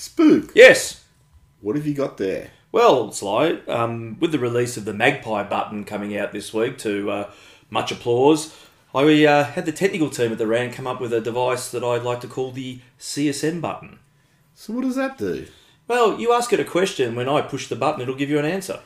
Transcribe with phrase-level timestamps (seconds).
[0.00, 1.04] Spook, Yes.
[1.60, 2.52] what have you got there?
[2.72, 7.10] Well, Sly, um, with the release of the Magpie button coming out this week to
[7.10, 7.30] uh,
[7.68, 8.56] much applause,
[8.94, 11.84] I uh, had the technical team at the RAN come up with a device that
[11.84, 13.98] I'd like to call the CSM button.
[14.54, 15.46] So what does that do?
[15.86, 18.46] Well, you ask it a question, when I push the button, it'll give you an
[18.46, 18.80] answer.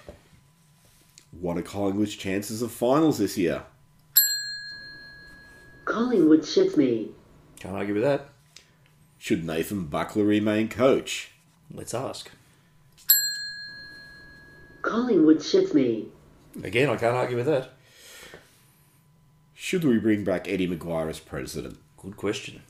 [1.31, 3.63] What are Collingwood's chances of finals this year?
[5.85, 7.11] Collingwood shits me.
[7.61, 8.34] Can't argue with that.
[9.25, 11.31] Should Nathan Buckley remain coach?
[11.73, 12.31] Let's ask.
[14.83, 16.09] Collingwood shits me.
[16.63, 17.71] Again, I can't argue with that.
[19.55, 21.79] Should we bring back Eddie McGuire as president?
[21.97, 22.61] Good question.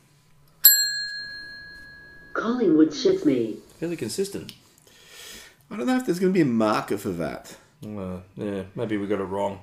[2.34, 3.56] Collingwood shits me.
[3.80, 4.52] Fairly consistent.
[5.73, 7.56] I don't know if there's going to be a marker for that.
[7.84, 9.59] Uh, yeah, maybe we got it wrong.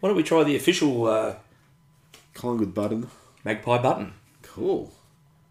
[0.00, 1.36] Why don't we try the official uh,
[2.34, 3.10] Collingwood button.
[3.44, 4.14] Magpie button?
[4.42, 4.92] Cool.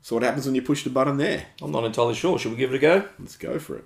[0.05, 1.47] So what happens when you push the button there?
[1.63, 2.37] I'm not entirely sure.
[2.37, 3.09] Should we give it a go?
[3.17, 3.85] Let's go for it.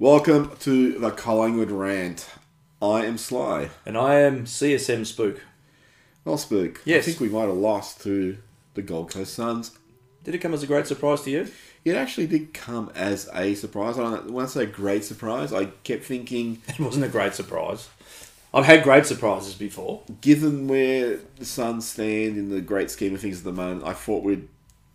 [0.00, 2.26] Welcome to the Collingwood rant.
[2.80, 3.68] I am Sly.
[3.84, 5.42] And I am CSM Spook.
[6.24, 6.80] Well, Spook.
[6.86, 7.04] Yes.
[7.04, 8.38] I think we might have lost to
[8.72, 9.72] the Gold Coast Suns.
[10.24, 11.48] Did it come as a great surprise to you?
[11.84, 13.98] It actually did come as a surprise.
[13.98, 17.34] I don't know, when I say great surprise, I kept thinking, It wasn't a great
[17.34, 17.90] surprise.
[18.54, 20.00] I've had great surprises before.
[20.22, 23.92] given where the Suns stand in the great scheme of things at the moment, I
[23.92, 24.48] thought we'd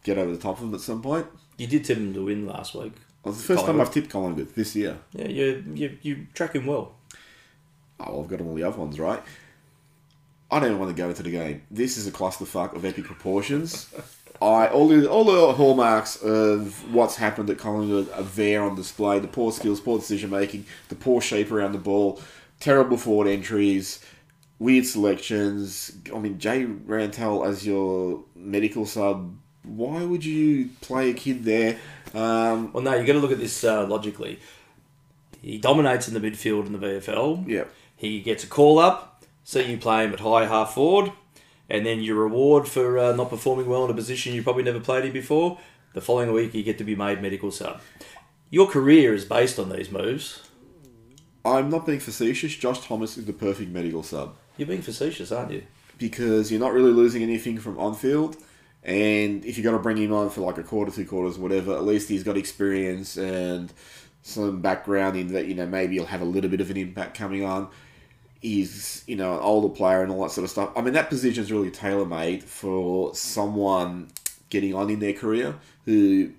[0.03, 1.27] get over the top of them at some point.
[1.57, 2.93] You did tip them to win last week.
[3.25, 4.99] Well, it's the first time I've tipped Collingwood this year.
[5.11, 6.93] Yeah, you you you tracking well.
[7.99, 9.21] Oh, well, I've got all the other ones right.
[10.51, 11.63] I don't even want to go into the game.
[11.71, 13.91] This is a clusterfuck of epic proportions.
[14.41, 19.17] I all the all the hallmarks of what's happened at Collingwood are there on display.
[19.17, 22.21] The poor skills, poor decision making, the poor shape around the ball,
[22.59, 24.05] terrible forward entries,
[24.59, 25.97] weird selections.
[26.13, 29.35] I mean, Jay Rantall as your medical sub.
[29.63, 31.79] Why would you play a kid there?
[32.15, 34.39] Um, Well, no, you've got to look at this uh, logically.
[35.41, 37.47] He dominates in the midfield in the VFL.
[37.47, 37.65] yeah,
[37.95, 41.11] He gets a call up, so you play him at high half forward,
[41.69, 44.79] and then your reward for uh, not performing well in a position you probably never
[44.79, 45.59] played in before.
[45.93, 47.79] The following week, you get to be made medical sub.
[48.49, 50.41] Your career is based on these moves.
[51.43, 52.55] I'm not being facetious.
[52.55, 54.35] Josh Thomas is the perfect medical sub.
[54.57, 55.63] You're being facetious, aren't you?
[55.97, 58.35] because you're not really losing anything from on field.
[58.85, 61.75] And if you're going to bring him on for like a quarter, two quarters, whatever,
[61.75, 63.73] at least he's got experience and
[64.21, 67.17] some background in that, you know, maybe he'll have a little bit of an impact
[67.17, 67.67] coming on.
[68.41, 70.69] He's, you know, an older player and all that sort of stuff.
[70.75, 74.09] I mean, that position is really tailor made for someone
[74.51, 76.31] getting on in their career who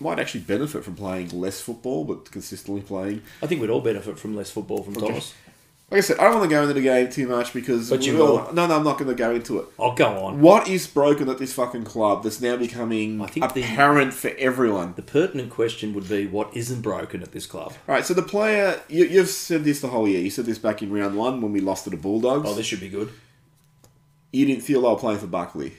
[0.00, 4.18] might actually benefit from playing less football but consistently playing I think we'd all benefit
[4.18, 5.34] from less football from Thomas.
[5.94, 8.04] Like I said, I don't want to go into the game too much because But
[8.04, 8.52] you will.
[8.52, 9.66] No, no, I'm not going to go into it.
[9.78, 10.40] I'll go on.
[10.40, 14.32] What is broken at this fucking club that's now becoming I think the- apparent for
[14.38, 14.94] everyone?
[14.96, 17.72] The pertinent question would be what isn't broken at this club?
[17.86, 20.20] Right, so the player, you, you've said this the whole year.
[20.20, 22.48] You said this back in round one when we lost to the Bulldogs.
[22.48, 23.10] Oh, this should be good.
[24.32, 25.74] you didn't feel they were playing for Buckley.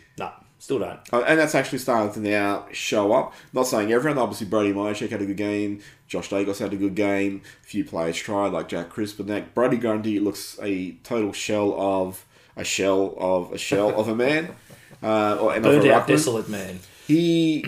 [0.60, 1.00] Still don't.
[1.14, 3.34] Uh, and that's actually starting to now show up.
[3.54, 6.96] Not saying everyone, obviously Brody Mihocek had a good game, Josh Daicos had a good
[6.96, 9.54] game, a few players tried, like Jack Crisp and that.
[9.54, 14.56] Brodie Grundy looks a total shell of a shell of a shell of a man.
[15.04, 16.08] Uh, or, of out, ruckman.
[16.08, 16.80] desolate man.
[17.06, 17.64] He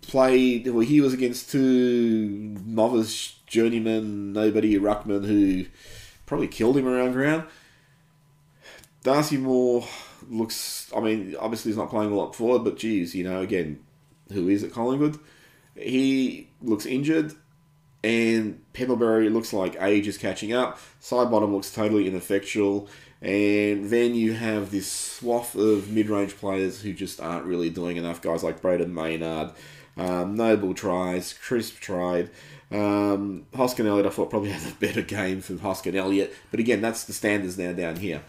[0.00, 0.66] played.
[0.66, 5.66] Well, he was against two novice journeyman, nobody ruckman who
[6.26, 7.44] probably killed him around ground.
[9.04, 9.86] Darcy Moore
[10.30, 10.90] looks.
[10.96, 13.84] I mean, obviously he's not playing a lot forward, but geez, you know, again,
[14.32, 15.18] who is at Collingwood?
[15.74, 17.34] He looks injured,
[18.02, 20.78] and Pendlebury looks like age is catching up.
[21.02, 22.88] Sidebottom looks totally ineffectual.
[23.22, 28.22] And then you have this swath of mid-range players who just aren't really doing enough.
[28.22, 29.52] Guys like Brayden Maynard,
[29.98, 32.30] um, Noble tries, Crisp tried.
[32.70, 36.34] Um, Hoskin Elliott, I thought probably had a better game for Hoskin Elliott.
[36.50, 38.22] But again, that's the standards now down here.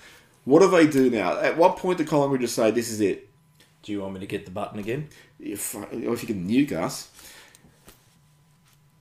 [0.45, 1.39] What do they do now?
[1.39, 3.29] At what point do Collingwood just say, this is it?
[3.83, 5.09] Do you want me to get the button again?
[5.39, 7.09] If, or if you can nuke us.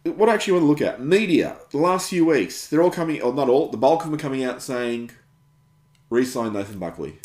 [0.04, 3.20] What I actually want to look at, media, the last few weeks, they're all coming,
[3.20, 5.10] or not all, the bulk of them are coming out saying,
[6.08, 7.18] re-sign Nathan Buckley.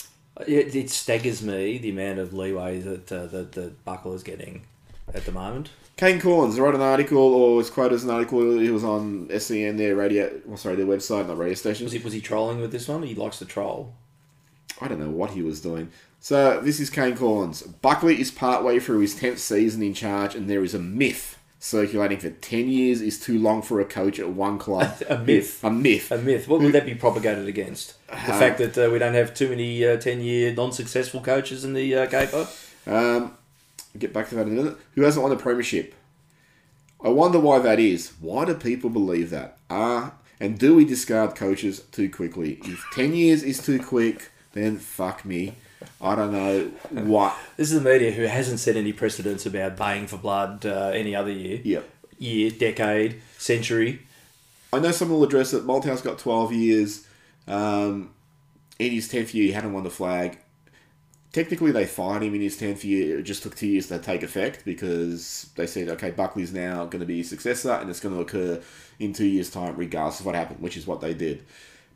[0.45, 4.63] It, it staggers me the amount of leeway that uh, that, that Buckle is getting
[5.13, 5.69] at the moment.
[5.95, 8.59] Kane Cornes wrote an article, or was quoted as an article.
[8.59, 11.85] He was on SEN, their radio, well, sorry, their website, not radio station.
[11.85, 13.03] Was he was he trolling with this one?
[13.03, 13.94] He likes to troll.
[14.81, 15.89] I don't know what he was doing.
[16.19, 17.63] So this is Kane Cornes.
[17.81, 22.19] Buckley is partway through his tenth season in charge, and there is a myth circulating
[22.19, 24.95] that ten years is too long for a coach at one club.
[25.10, 25.63] A myth.
[25.63, 26.12] A myth.
[26.12, 26.48] A myth.
[26.48, 27.95] What would that be propagated against?
[28.07, 31.74] The Uh, fact that uh, we don't have too many uh, ten-year non-successful coaches in
[31.74, 32.48] the uh, caper.
[32.88, 33.38] Um,
[33.98, 34.77] get back to that in a minute.
[34.95, 35.95] Who hasn't won a premiership?
[37.04, 38.13] I wonder why that is.
[38.19, 39.57] Why do people believe that?
[39.69, 42.60] Ah, and do we discard coaches too quickly?
[42.63, 45.53] If ten years is too quick, then fuck me.
[46.01, 47.37] I don't know what.
[47.57, 51.15] This is the media who hasn't set any precedents about baying for blood uh, any
[51.15, 51.89] other year, Yep.
[52.17, 54.01] year, decade, century.
[54.73, 55.63] I know someone will address it.
[55.65, 57.07] Malthouse got 12 years.
[57.47, 58.09] Um,
[58.79, 60.39] in his 10th year, he hadn't won the flag.
[61.31, 63.19] Technically, they fired him in his 10th year.
[63.19, 67.01] It just took two years to take effect because they said, okay, Buckley's now going
[67.01, 68.61] to be his successor and it's going to occur
[68.99, 71.45] in two years' time, regardless of what happened, which is what they did.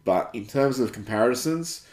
[0.06, 1.86] But in terms of comparisons,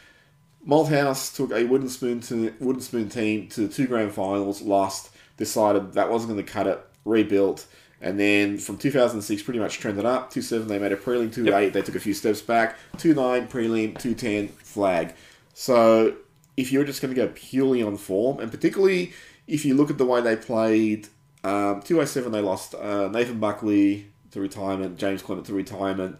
[0.66, 5.92] Malthouse took a wooden spoon to wooden spoon team to two grand finals, lost, decided
[5.92, 7.66] that wasn't going to cut it, rebuilt,
[8.00, 10.32] and then from 2006 pretty much trended up.
[10.32, 14.50] 2-7 they made a prelim, 2-8 they took a few steps back, 2-9 prelim, 2-10
[14.50, 15.14] flag.
[15.54, 16.16] So
[16.56, 19.12] if you're just going to go purely on form, and particularly
[19.46, 21.08] if you look at the way they played,
[21.44, 26.18] um, 207 they lost uh, Nathan Buckley to retirement, James Clement to retirement.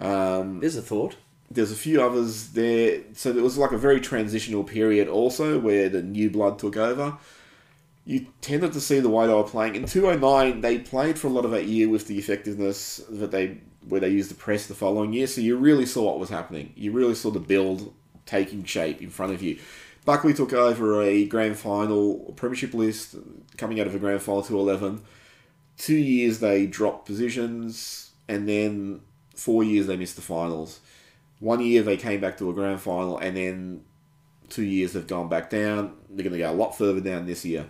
[0.00, 1.16] Um, There's a thought.
[1.54, 3.00] There's a few others there.
[3.14, 7.16] So there was like a very transitional period also where the new blood took over.
[8.04, 9.76] You tended to see the way they were playing.
[9.76, 13.58] In 209, they played for a lot of that year with the effectiveness that they
[13.88, 15.26] where they used the press the following year.
[15.26, 16.72] So you really saw what was happening.
[16.74, 17.94] You really saw the build
[18.26, 19.58] taking shape in front of you.
[20.04, 23.14] Buckley took over a grand final premiership list
[23.56, 25.02] coming out of a grand final 211.
[25.76, 29.00] Two years they dropped positions, and then
[29.34, 30.80] four years they missed the finals.
[31.40, 33.84] One year they came back to a grand final, and then
[34.48, 35.96] two years they've gone back down.
[36.08, 37.66] They're going to go a lot further down this year.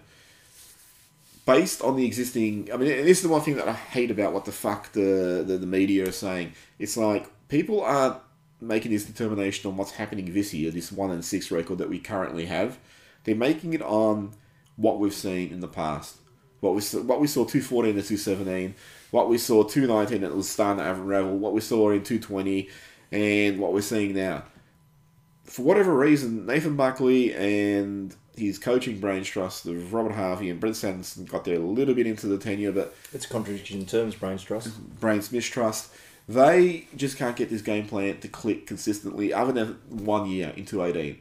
[1.47, 4.33] Based on the existing, I mean, this is the one thing that I hate about
[4.33, 6.53] what the fuck the, the, the media are saying.
[6.79, 8.17] It's like people aren't
[8.61, 11.99] making this determination on what's happening this year, this one and six record that we
[11.99, 12.79] currently have.
[13.25, 14.33] They're making it on
[14.77, 16.17] what we've seen in the past.
[16.61, 18.75] What we saw, what we saw two fourteen to two seventeen,
[19.11, 22.19] what we saw two nineteen that was starting to unravel, what we saw in two
[22.19, 22.71] twenty,
[23.15, 24.43] and what we're seeing now.
[25.45, 30.77] For whatever reason, Nathan Buckley and his coaching brains trust of Robert Harvey and Brent
[30.77, 34.17] Sanderson got there a little bit into the tenure, but It's a contradiction in terms,
[34.17, 34.77] Brains Trust.
[34.99, 35.93] brains mistrust.
[36.29, 40.65] They just can't get this game plan to click consistently, other than one year in
[40.65, 41.19] 218.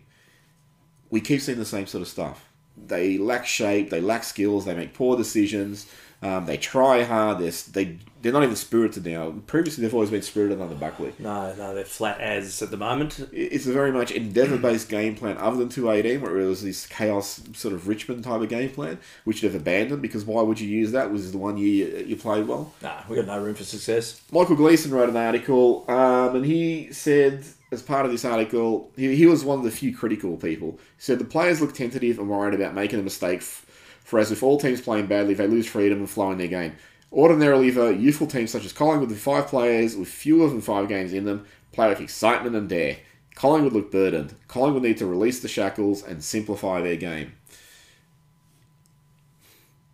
[1.11, 2.49] We keep seeing the same sort of stuff.
[2.75, 5.85] They lack shape, they lack skills, they make poor decisions,
[6.23, 9.31] um, they try hard, they're, they, they're not even spirited now.
[9.47, 11.13] Previously, they've always been spirited under Buckley.
[11.19, 13.27] No, no, they're flat as at the moment.
[13.33, 16.85] It's a very much endeavour based game plan, other than 218, where it was this
[16.87, 20.69] chaos sort of Richmond type of game plan, which they've abandoned because why would you
[20.69, 21.11] use that?
[21.11, 22.73] Was the one year you, you played well?
[22.81, 24.21] Nah, we got no room for success.
[24.31, 27.43] Michael Gleeson wrote an article, um, and he said,
[27.73, 30.71] as part of this article, he, he was one of the few critical people.
[30.95, 33.65] He said the players look tentative and worried about making a mistake, f-
[34.03, 36.75] for as if all teams playing badly, they lose freedom and flow in their game.
[37.11, 41.13] Ordinarily, though, youthful teams such as Collingwood with five players with fewer than five games
[41.13, 42.97] in them play with excitement and dare.
[43.35, 44.35] Collingwood look burdened.
[44.47, 47.33] Collingwood need to release the shackles and simplify their game.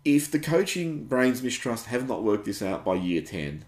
[0.06, 3.66] If the coaching brains mistrust have not worked this out by year 10,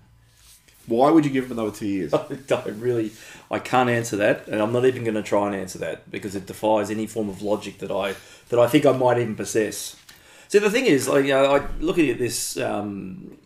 [0.88, 2.14] why would you give them another two years?
[2.14, 3.12] I don't really,
[3.50, 6.36] I can't answer that, and I'm not even going to try and answer that because
[6.36, 8.16] it defies any form of logic that I
[8.50, 9.96] that I think I might even possess.
[10.52, 13.38] See, the thing is, like, you know, I looking at this um,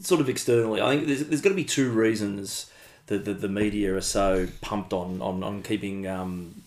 [0.00, 2.70] sort of externally, I think there's, there's got to be two reasons
[3.08, 6.62] that the, the media are so pumped on on, on keeping um,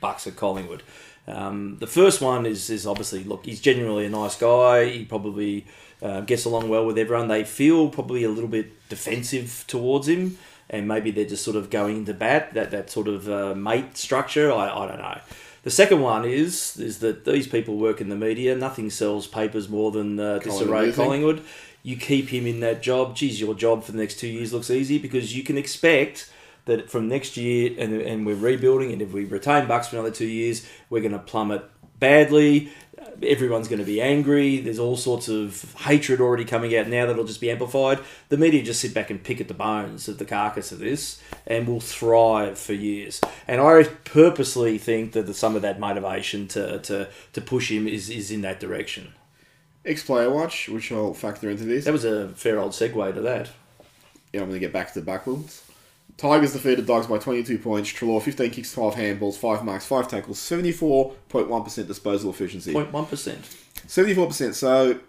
[0.00, 0.84] Bucks at Collingwood.
[1.26, 4.84] Um, the first one is is obviously look, he's genuinely a nice guy.
[4.84, 5.66] He probably
[6.00, 7.26] uh, gets along well with everyone.
[7.26, 10.38] They feel probably a little bit defensive towards him,
[10.68, 13.96] and maybe they're just sort of going into bat that that sort of uh, mate
[13.96, 14.52] structure.
[14.52, 15.18] I, I don't know.
[15.62, 18.56] The second one is is that these people work in the media.
[18.56, 21.42] Nothing sells papers more than uh, disarray Collingwood, Collingwood.
[21.82, 23.16] You keep him in that job.
[23.16, 26.30] Geez, your job for the next two years looks easy because you can expect
[26.66, 30.10] that from next year, and, and we're rebuilding, and if we retain Bucks for another
[30.10, 31.64] two years, we're going to plummet
[32.00, 32.72] badly.
[33.22, 34.60] Everyone's going to be angry.
[34.60, 37.98] There's all sorts of hatred already coming out now that'll just be amplified.
[38.30, 41.20] The media just sit back and pick at the bones of the carcass of this
[41.46, 43.20] and will thrive for years.
[43.46, 47.86] And I purposely think that the, some of that motivation to, to, to push him
[47.86, 49.12] is, is in that direction.
[49.84, 51.84] Ex player watch, which I'll factor into this.
[51.84, 53.50] That was a fair old segue to that.
[54.32, 55.62] Yeah, I'm going to get back to the backwards.
[56.20, 57.90] Tigers defeated Dogs by 22 points.
[57.90, 62.74] Treloar 15 kicks, 12 handballs, 5 marks, 5 tackles, 74.1% disposal efficiency.
[62.74, 63.38] 0.1%.
[63.86, 64.52] 74%.
[64.54, 65.00] So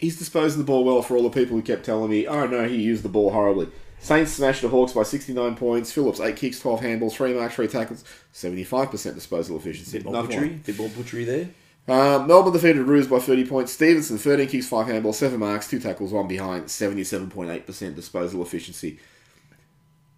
[0.00, 2.66] he's disposing the ball well for all the people who kept telling me, oh no,
[2.66, 3.68] he used the ball horribly.
[4.00, 5.92] Saints smashed the Hawks by 69 points.
[5.92, 8.02] Phillips 8 kicks, 12 handballs, 3 marks, 3 tackles,
[8.34, 9.98] 75% disposal efficiency.
[9.98, 10.48] Bit more Another butchery.
[10.48, 10.62] one.
[10.66, 11.48] Bit more butchery there.
[11.86, 13.72] Um, Melbourne defeated Roos by 30 points.
[13.72, 18.98] Stephenson 13 kicks, 5 handballs, 7 marks, 2 tackles, 1 behind, 77.8% disposal efficiency.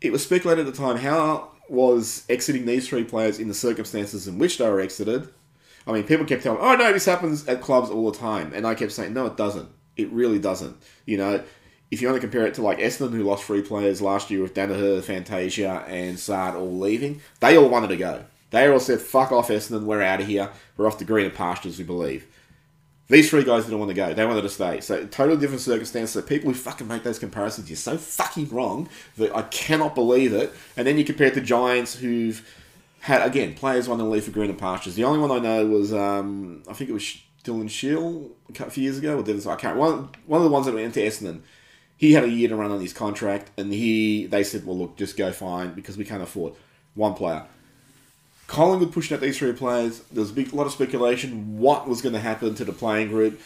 [0.00, 4.26] It was speculated at the time how was exiting these three players in the circumstances
[4.26, 5.28] in which they were exited.
[5.86, 8.66] I mean, people kept telling, "Oh no, this happens at clubs all the time," and
[8.66, 9.68] I kept saying, "No, it doesn't.
[9.96, 10.76] It really doesn't."
[11.06, 11.42] You know,
[11.90, 14.42] if you want to compare it to like Essendon, who lost three players last year
[14.42, 18.24] with Daniher, Fantasia, and Saad all leaving, they all wanted to go.
[18.50, 19.84] They all said, "Fuck off, Essendon.
[19.84, 20.50] We're out of here.
[20.76, 22.26] We're off to greener pastures." We believe.
[23.10, 24.14] These three guys didn't want to go.
[24.14, 24.80] They wanted to stay.
[24.80, 26.12] So totally different circumstances.
[26.12, 30.32] So people who fucking make those comparisons, you're so fucking wrong that I cannot believe
[30.32, 30.54] it.
[30.76, 32.46] And then you compare it to Giants who've
[33.00, 34.94] had again players want to leave for greener pastures.
[34.94, 38.70] The only one I know was um, I think it was Dylan Shiel a couple
[38.70, 39.18] few years ago.
[39.18, 39.76] Or Dennis, I can't.
[39.76, 41.40] One one of the ones that went into Essendon.
[41.96, 44.96] He had a year to run on his contract, and he they said, "Well, look,
[44.96, 46.54] just go fine because we can't afford
[46.94, 47.44] one player."
[48.50, 50.00] Collingwood pushing out these three players.
[50.10, 53.08] There was a big lot of speculation what was going to happen to the playing
[53.08, 53.40] group.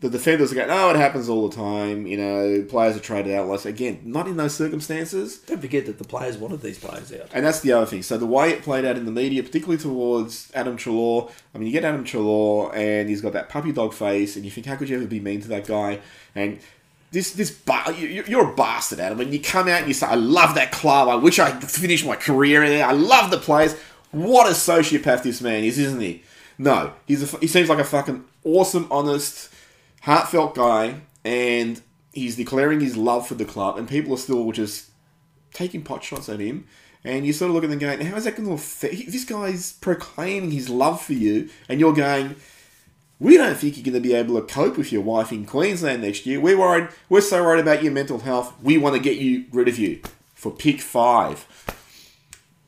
[0.00, 2.08] The defenders are going, oh, it happens all the time.
[2.08, 3.46] You know, players are traded out.
[3.46, 5.38] Less again, not in those circumstances.
[5.38, 7.30] Don't forget that the players wanted these players out.
[7.32, 8.02] And that's the other thing.
[8.02, 11.68] So the way it played out in the media, particularly towards Adam Treloar, I mean,
[11.68, 14.74] you get Adam Treloar and he's got that puppy dog face, and you think, how
[14.74, 16.00] could you ever be mean to that guy?
[16.34, 16.58] And
[17.12, 17.56] this this
[17.96, 19.20] you- you're a bastard, Adam.
[19.20, 21.08] And you come out and you say, I love that club.
[21.08, 22.84] I wish I finished my career in there.
[22.86, 23.76] I love the players.
[24.16, 26.22] What a sociopath this man is, isn't he?
[26.56, 29.52] No, he's a, he seems like a fucking awesome, honest,
[30.00, 31.82] heartfelt guy, and
[32.14, 34.88] he's declaring his love for the club, and people are still just
[35.52, 36.66] taking pot shots at him.
[37.04, 39.12] And you sort of look at them going, how is that going to affect?
[39.12, 42.36] This guy's proclaiming his love for you, and you're going,
[43.20, 46.00] we don't think you're going to be able to cope with your wife in Queensland
[46.00, 46.40] next year.
[46.40, 46.88] We're worried.
[47.10, 48.54] We're so worried about your mental health.
[48.62, 50.00] We want to get you rid of you
[50.34, 51.46] for pick five.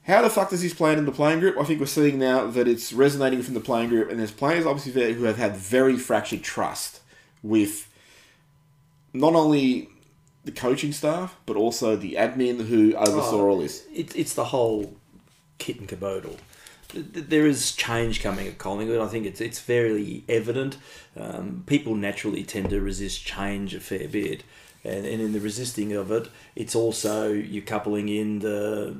[0.08, 1.56] How the fuck does this play in the playing group?
[1.58, 4.64] I think we're seeing now that it's resonating from the playing group, and there's players
[4.64, 7.00] obviously there who have had very fractured trust
[7.42, 7.88] with
[9.12, 9.90] not only
[10.44, 13.48] the coaching staff but also the admin who oversaw Oh.
[13.50, 13.84] all this.
[13.94, 14.96] It, it's the whole
[15.58, 16.36] kit and caboodle.
[16.88, 19.00] Th- th- There is change coming at Collingwood.
[19.00, 20.78] I think it's it's fairly evident.
[21.18, 24.42] Um, people naturally tend to resist change a fair bit,
[24.84, 28.94] and, and in the resisting of it, it's also you're coupling in the,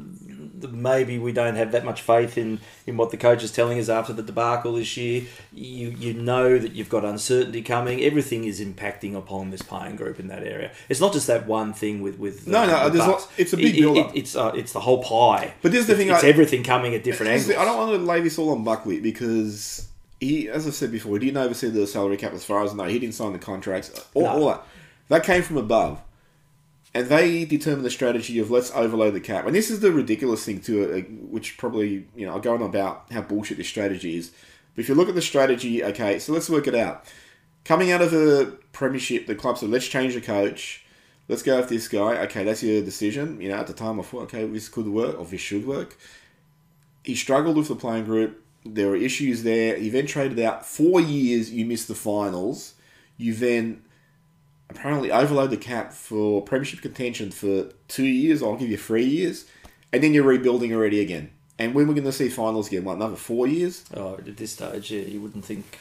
[0.59, 3.79] the maybe we don't have that much faith in, in what the coach is telling
[3.79, 5.23] us after the debacle this year.
[5.53, 8.01] You you know that you've got uncertainty coming.
[8.03, 10.73] Everything is impacting upon this playing group in that area.
[10.89, 13.29] It's not just that one thing with with No, no, there's Bucks.
[13.37, 14.17] it's a big It- it- build-up.
[14.17, 15.55] it's uh, it's the whole pie.
[15.63, 17.51] But this is the thing It's I- everything coming at different angles.
[17.57, 19.87] I don't want to lay this all on Buckley because
[20.21, 22.75] he, as I said before, he didn't oversee the salary cap as far as I
[22.75, 22.85] know.
[22.85, 23.93] He didn't sign the contracts.
[24.15, 24.29] All, No.
[24.31, 24.65] all that.
[25.09, 26.01] That came from above.
[26.95, 29.47] And they determined the strategy of let's overload the cap.
[29.47, 32.63] And this is the ridiculous thing too, uh, which probably, you know, I'll go on
[32.63, 34.33] about how bullshit this strategy is.
[34.75, 37.05] But if you look at the strategy, okay, so let's work it out.
[37.65, 40.85] Coming out of the premiership, the club said, let's change the coach.
[41.29, 42.23] Let's go with this guy.
[42.25, 43.41] Okay, that's your decision.
[43.41, 45.97] You know, at the time I thought, okay, this could work or this should work
[47.09, 48.45] he struggled with the playing group.
[48.67, 49.79] There were issues there.
[49.79, 50.67] He then traded out.
[50.67, 52.75] Four years, you missed the finals.
[53.17, 53.83] You then
[54.71, 58.43] apparently overload the cap for premiership contention for two years.
[58.43, 59.47] I'll give you three years,
[59.93, 61.31] and then you're rebuilding already again.
[61.59, 62.85] And when we're going to see finals again?
[62.85, 63.85] What another four years?
[63.95, 65.81] Oh, at this stage, yeah, you wouldn't think.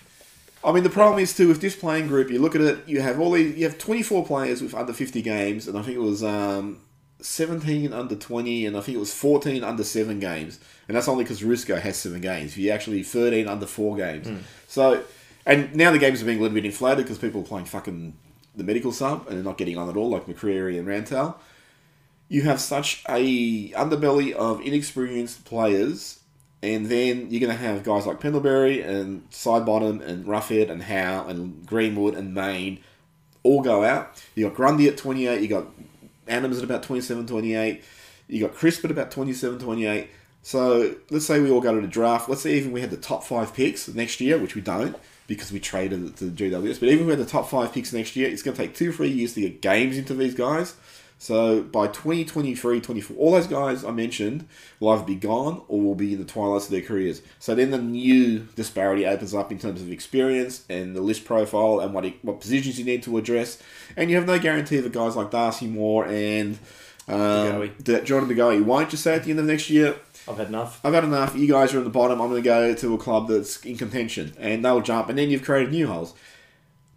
[0.63, 2.31] I mean, the problem is too with this playing group.
[2.31, 2.87] You look at it.
[2.87, 3.55] You have all these.
[3.55, 6.79] You have 24 players with under 50 games, and I think it was um,
[7.21, 10.59] 17 under 20, and I think it was 14 under seven games.
[10.87, 12.57] And that's only because Ruscoe has seven games.
[12.57, 14.27] You actually 13 under four games.
[14.67, 15.03] So,
[15.45, 18.13] and now the games are being a little bit inflated because people are playing fucking
[18.57, 21.35] the medical sub and they're not getting on at all, like McCreery and Rantall.
[22.27, 26.19] You have such a underbelly of inexperienced players
[26.61, 31.27] and then you're going to have guys like Pendlebury and Sidebottom and Roughead and Howe
[31.27, 32.79] and Greenwood and Mayne
[33.43, 34.21] all go out.
[34.35, 35.39] You got Grundy at 28.
[35.39, 35.67] You got
[36.27, 37.83] Adams at about 27, 28.
[38.27, 40.09] You got Crisp at about 27, 28.
[40.41, 42.27] So let's say we all go to the draft.
[42.27, 44.95] Let's say even we had the top five picks next year, which we don't
[45.27, 46.79] because we traded it to the GWS.
[46.79, 49.09] But even had the top five picks next year, it's going to take two, three
[49.09, 50.75] years to get games into these guys.
[51.19, 54.47] So by 2023, 24, all those guys I mentioned
[54.79, 57.21] will either be gone or will be in the twilights of their careers.
[57.39, 61.79] So then the new disparity opens up in terms of experience and the list profile
[61.79, 63.61] and what what positions you need to address.
[63.95, 66.59] And you have no guarantee that guys like Darcy Moore and
[67.07, 68.03] um, DeGoey.
[68.03, 69.95] Jordan DeGoey won't just say at the end of next year,
[70.27, 70.79] I've had enough.
[70.83, 71.35] I've had enough.
[71.35, 72.21] You guys are at the bottom.
[72.21, 75.29] I'm going to go to a club that's in contention, and they'll jump, and then
[75.29, 76.13] you've created new holes.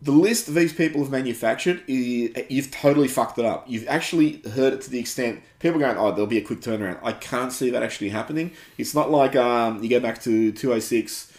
[0.02, 3.66] The list these people have manufactured, you've totally fucked it up.
[3.68, 6.60] You've actually heard it to the extent people are going, "Oh, there'll be a quick
[6.60, 8.52] turnaround." I can't see that actually happening.
[8.78, 11.30] It's not like um, you go back to 206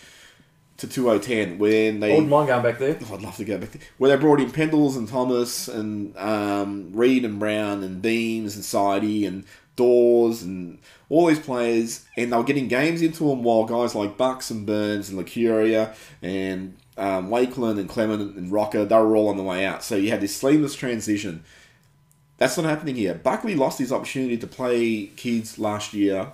[0.77, 2.11] to 2010 when they.
[2.11, 2.97] I wouldn't mind going back there.
[3.09, 3.81] Oh, I'd love to go back there.
[3.97, 8.63] Where they brought in Pendles and Thomas and um, Reid and Brown and Beams and
[8.63, 13.65] Sidey and Dawes and all these players, and they were getting games into them while
[13.65, 18.95] guys like Bucks and Burns and Licuria and um, Wakelin and Clement and Rocca, they
[18.95, 19.83] were all on the way out.
[19.83, 21.43] So you had this seamless transition.
[22.37, 23.13] That's not happening here.
[23.13, 26.31] Buckley lost his opportunity to play kids last year,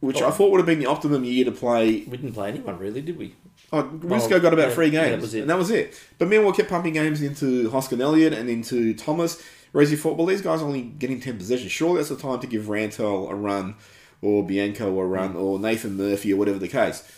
[0.00, 0.30] which I Oh.
[0.30, 3.18] thought would have been the optimum year to play We didn't play anyone really, did
[3.18, 3.34] we?
[3.72, 5.40] Oh, Ruscoe got about yeah, three yeah, games, that was it.
[5.42, 6.00] and that was it.
[6.18, 9.40] But meanwhile, kept pumping games into Hoskin Elliott and into Thomas.
[9.72, 11.72] Whereas you thought, well, these guys are only getting ten possessions.
[11.72, 13.76] Surely that's the time to give Rantall a run,
[14.22, 17.08] or Bianco a run, or Nathan Murphy, or whatever the case.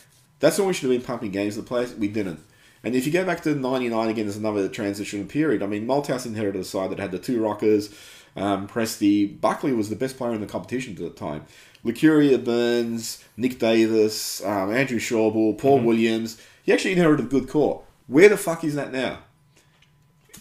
[0.40, 1.94] That's when we should have been pumping games to the place.
[1.94, 2.40] We didn't.
[2.84, 5.62] And if you go back to '99 again, there's another transitional period.
[5.62, 7.94] I mean, Malthouse inherited a side that had the two Roccas.
[8.34, 11.44] Um, Presti Buckley was the best player in the competition at the time.
[11.84, 16.40] Licuria Burns, Nick Davis, um, Andrew Schauble, Paul Williams.
[16.62, 17.82] He actually inherited a good core.
[18.06, 19.18] Where the fuck is that now?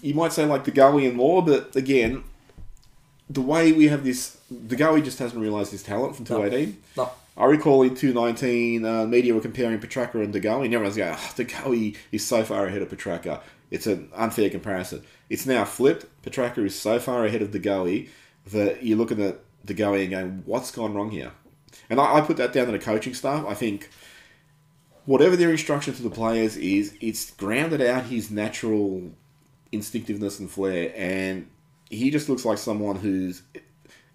[0.02, 2.24] You might say like the Gully and Law, but again,
[3.30, 6.78] the way we have this, the Gully just hasn't realised his talent from 218.
[6.98, 7.12] No.
[7.38, 11.16] I recall in 219, uh, media were comparing Petracca and De Goey, and everyone's going,
[11.18, 13.42] oh, De Goey is so far ahead of Petracca.
[13.70, 15.04] It's an unfair comparison.
[15.30, 16.06] It's now flipped.
[16.24, 18.10] Petracca is so far ahead of the De Goey
[18.48, 21.32] that you're looking at De Goey and going, what's gone wrong here?
[21.90, 23.46] And I, I put that down to the coaching staff.
[23.48, 23.90] I think
[25.06, 29.12] whatever their instruction to the players is, it's grounded out his natural
[29.72, 31.48] instinctiveness and flair, and
[31.90, 33.42] he just looks like someone who's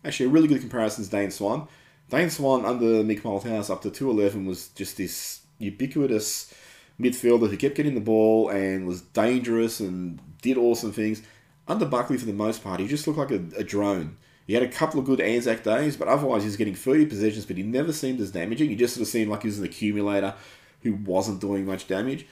[0.04, 1.68] actually a really good comparison is Dane Swan.
[2.08, 6.54] Dane Swan under Mick Malthouse up to 211 was just this ubiquitous
[7.00, 11.22] midfielder who kept getting the ball and was dangerous and did awesome things.
[11.68, 14.16] Under Buckley, for the most part, he just looked like a, a drone.
[14.46, 17.44] He had a couple of good Anzac days, but otherwise he was getting 30 possessions,
[17.44, 18.70] but he never seemed as damaging.
[18.70, 20.34] He just sort of seemed like he was an accumulator
[20.82, 22.26] who wasn't doing much damage.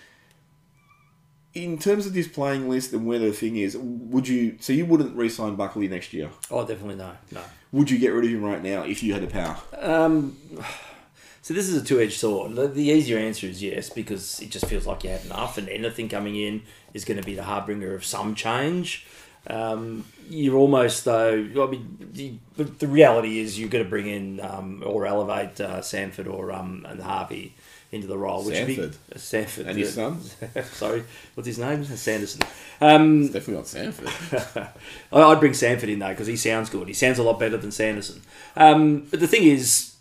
[1.55, 4.85] In terms of this playing list and where the thing is, would you so you
[4.87, 6.31] wouldn't re-sign Buckley next year?
[6.51, 7.43] Oh, definitely no, no.
[7.71, 9.57] Would you get rid of him right now if you had the power?
[9.79, 10.37] Um,
[11.43, 12.57] so this is a two-edged sword.
[12.57, 15.69] The, the easier answer is yes, because it just feels like you had enough, and
[15.69, 16.63] anything coming in
[16.93, 19.07] is going to be the harbinger of some change.
[19.47, 21.35] Um, you're almost though.
[21.39, 25.61] I mean, the, the- the reality is you're going to bring in um, or elevate
[25.61, 27.55] uh, Sanford or um, and Harvey
[27.95, 28.45] into the role.
[28.45, 28.97] Which would be- Sanford?
[29.15, 30.65] uh, Sanford, And his uh, son?
[30.65, 31.05] sorry,
[31.35, 31.85] what's his name?
[31.85, 32.43] Sanderson.
[32.81, 34.69] Um, Definitely not Sanford.
[35.13, 36.89] I'd bring Sanford in though because he sounds good.
[36.89, 38.23] He sounds a lot better than Sanderson.
[38.57, 39.95] Um, but the thing is,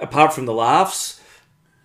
[0.00, 1.20] apart from the laughs,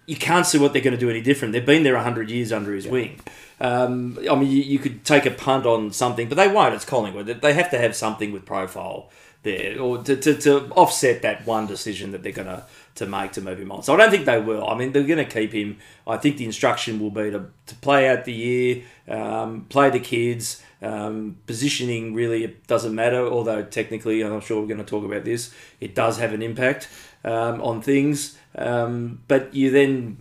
[0.06, 1.54] you can't see what they're going to do any different.
[1.54, 3.20] They've been there hundred years under his wing.
[3.62, 6.74] Um, I mean, you, you could take a punt on something, but they won't.
[6.74, 7.28] It's Collingwood.
[7.28, 9.10] They have to have something with profile
[9.44, 13.32] there, or to, to, to offset that one decision that they're going to to make
[13.32, 13.82] to move him on.
[13.82, 14.68] So I don't think they will.
[14.68, 15.78] I mean, they're going to keep him.
[16.06, 20.00] I think the instruction will be to, to play out the year, um, play the
[20.00, 20.62] kids.
[20.82, 25.54] Um, positioning really doesn't matter, although technically, I'm sure we're going to talk about this,
[25.80, 26.90] it does have an impact
[27.24, 28.38] um, on things.
[28.56, 30.18] Um, but you then,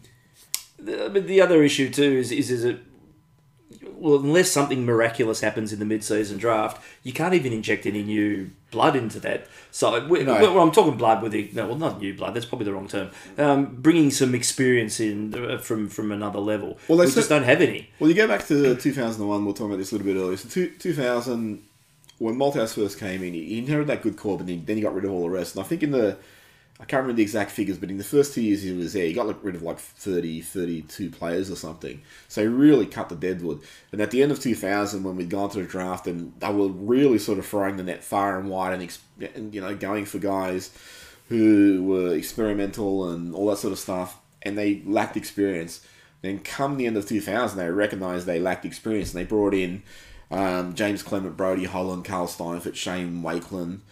[0.78, 2.78] the, the other issue too is is is it
[3.94, 8.50] well, unless something miraculous happens in the mid-season draft, you can't even inject any new
[8.72, 9.46] blood into that.
[9.70, 10.34] So, we, No.
[10.34, 12.34] well, I'm talking blood with the no, well, not new blood.
[12.34, 13.10] That's probably the wrong term.
[13.38, 16.78] Um, bringing some experience in uh, from from another level.
[16.88, 17.88] Well, they we said- just don't have any.
[18.00, 20.36] Well, you go back to 2001, we'll talk about this a little bit earlier.
[20.36, 21.62] So, two, 2000,
[22.18, 25.04] when Malthouse first came in, he inherited that good core, but then he got rid
[25.04, 25.54] of all the rest.
[25.56, 26.16] And I think in the,
[26.82, 29.06] I can't remember the exact figures, but in the first two years he was there,
[29.06, 32.02] he got rid of like 30, 32 players or something.
[32.26, 33.60] So he really cut the deadwood.
[33.92, 36.66] And at the end of 2000, when we'd gone to the draft, and they were
[36.66, 38.98] really sort of throwing the net far and wide and,
[39.36, 40.76] and you know, going for guys
[41.28, 45.86] who were experimental and all that sort of stuff, and they lacked experience.
[46.20, 49.84] Then come the end of 2000, they recognised they lacked experience, and they brought in
[50.32, 53.82] um, James Clement, Brodie Holland, Carl Steinfort, Shane Wakelin,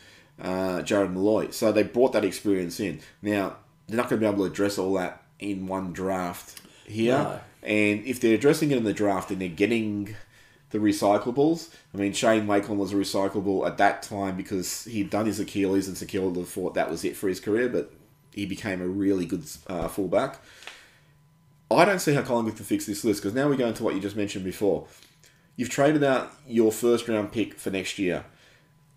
[0.41, 1.51] uh, Jarrod Molloy.
[1.51, 3.01] So they brought that experience in.
[3.23, 7.19] Now, they're not going to be able to address all that in one draft here.
[7.19, 7.41] No.
[7.63, 10.17] And if they're addressing it in the draft and they're getting
[10.71, 15.27] the recyclables, I mean, Shane Wakelin was a recyclable at that time because he'd done
[15.27, 17.93] his Achilles and secured the thought that was it for his career, but
[18.33, 20.41] he became a really good uh, fullback.
[21.71, 23.95] I don't see how Collingwood can fix this list because now we go into what
[23.95, 24.87] you just mentioned before.
[25.57, 28.25] You've traded out your first round pick for next year.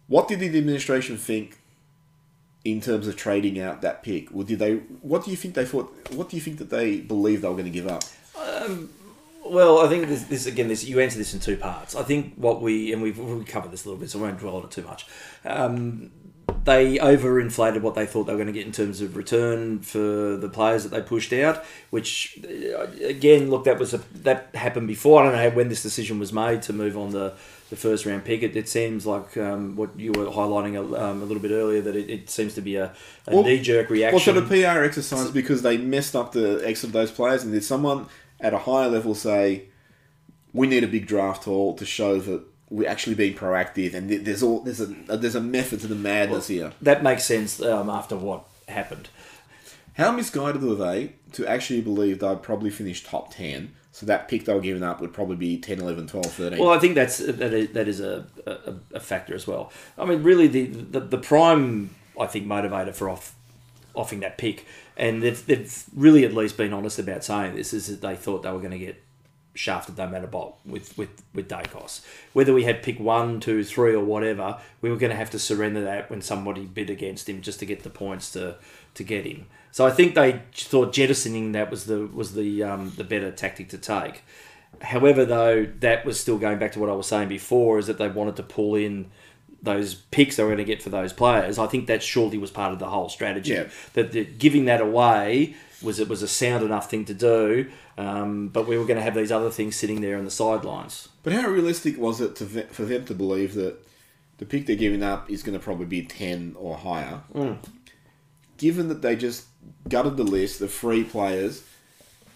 [0.08, 1.60] What did the administration think
[2.64, 4.34] in terms of trading out that pick?
[4.34, 4.76] Or did they?
[5.02, 5.94] What do you think they thought?
[6.12, 8.04] What do you think that they believed they were going to give up?
[9.46, 10.68] Well, I think this, this again.
[10.70, 11.96] This you answer this in two parts.
[11.96, 14.40] I think what we and we've we covered this a little bit, so I won't
[14.40, 15.06] dwell on it too much.
[15.44, 16.12] Um,
[16.66, 20.38] they overinflated what they thought they were going to get in terms of return for
[20.38, 21.64] the players that they pushed out.
[21.90, 25.22] Which, uh, again, look, that was a that happened before.
[25.22, 27.34] I don't know when this decision was made to move on the,
[27.70, 28.44] the first round pick.
[28.44, 31.82] It, it seems like um, what you were highlighting a, um, a little bit earlier
[31.82, 32.94] that it, it seems to be a,
[33.28, 34.16] a Well- knee jerk reaction.
[34.16, 37.52] Well, so the PR exercise because they messed up the exit of those players, and
[37.52, 38.08] did someone
[38.40, 39.66] at a higher level say,
[40.54, 44.44] "We need a big draft haul to show that we're actually being proactive," and there's
[44.44, 46.74] all there's a uh, there's a method to the madness here.
[46.82, 49.10] that makes sense um, after what happened.
[49.94, 53.74] How misguided were they eh, to actually believe they'd probably finish top 10?
[53.92, 56.58] So that pick they were giving up would probably be 10, 11, 12, 13.
[56.58, 59.72] Well, I think that's uh, that is, that is a, a, a factor as well.
[60.00, 63.36] I mean, really, the, the, the prime I think motivator for off
[63.94, 64.66] offing that pick,
[64.98, 68.42] and they've, they've really at least been honest about saying this is that they thought
[68.42, 69.04] they were going to get
[69.56, 72.02] shafted no matter what with with with Daicos.
[72.34, 75.40] Whether we had pick one, two, three, or whatever, we were going to have to
[75.40, 78.58] surrender that when somebody bid against him just to get the points to
[78.96, 79.48] to get him.
[79.72, 83.70] So I think they thought jettisoning that was the was the um, the better tactic
[83.70, 84.24] to take.
[84.82, 88.00] However, though, that was still going back to what I was saying before, is that
[88.00, 89.12] they wanted to pull in
[89.62, 91.58] those picks they were going to get for those players.
[91.58, 93.54] I think that surely was part of the whole strategy.
[93.54, 93.70] Yeah.
[93.94, 98.48] That, that giving that away was it was a sound enough thing to do, um,
[98.48, 101.10] but we were going to have these other things sitting there on the sidelines.
[101.24, 103.86] But how realistic was it to, for them to believe that
[104.38, 107.22] the pick they're giving up is going to probably be 10 or higher?
[108.58, 109.46] Given that they just
[109.88, 111.64] gutted the list of free players,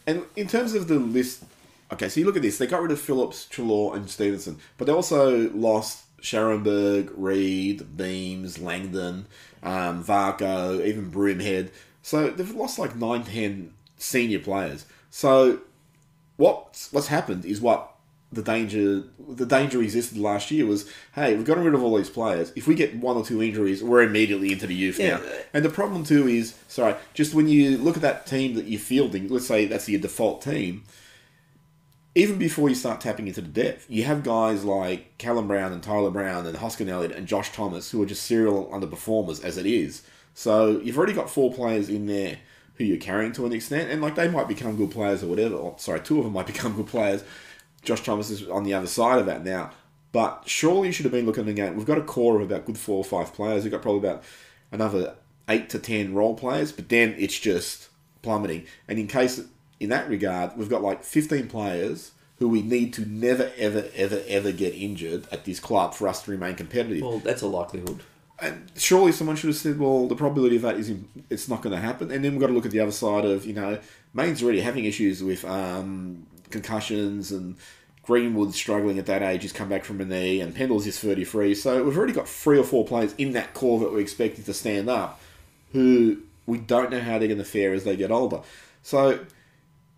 [0.05, 1.43] and in terms of the list,
[1.91, 4.85] okay, so you look at this, they got rid of Phillips, Treloar, and Stephenson, but
[4.85, 9.27] they also lost Scharenberg, Reid, Beams, Langdon,
[9.63, 11.69] um, Varcoe, even Broomhead.
[12.07, 14.85] So they've lost like nine, ten senior players.
[15.09, 15.59] So
[16.37, 17.91] what what's happened is what
[18.31, 22.09] the danger the danger existed last year was hey we've gotten rid of all these
[22.09, 25.17] players if we get one or two injuries we're immediately into the youth Yeah.
[25.17, 25.21] now
[25.53, 28.81] and the problem too is sorry just when you look at that team that you're
[28.81, 30.83] fielding let's say that's your default team
[32.15, 35.81] even before you start tapping into the depth you have guys like Callum Brown and
[35.81, 39.65] Tyler Brown and Hoskin Elliott and Josh Thomas who are just serial underperformers as it
[39.65, 40.03] is
[40.37, 42.37] so you've already got four players in there
[42.75, 45.55] who you're carrying to an extent, and like they might become good players or whatever.
[45.55, 47.23] Or, sorry, two of them might become good players.
[47.81, 49.71] Josh Thomas is on the other side of that now.
[50.11, 51.75] But surely you should have been looking again.
[51.75, 53.63] We've got a core of about good four or five players.
[53.63, 54.23] We've got probably about
[54.71, 55.15] another
[55.49, 57.89] eight to ten role players, but then it's just
[58.21, 58.67] plummeting.
[58.87, 59.41] And in case,
[59.79, 64.21] in that regard, we've got like 15 players who we need to never, ever, ever,
[64.27, 67.01] ever get injured at this club for us to remain competitive.
[67.01, 68.03] Well, that's a likelihood.
[68.39, 70.93] And surely someone should have said, well, the probability of that is
[71.29, 72.11] it's not going to happen.
[72.11, 73.79] And then we've got to look at the other side of, you know,
[74.13, 77.55] Mayne's already having issues with um, concussions and
[78.03, 79.41] Greenwood's struggling at that age.
[79.41, 81.55] He's come back from a knee and Pendle's is 33.
[81.55, 84.53] So we've already got three or four players in that core that we're expecting to
[84.53, 85.19] stand up
[85.73, 88.41] who we don't know how they're going to fare as they get older.
[88.81, 89.25] So,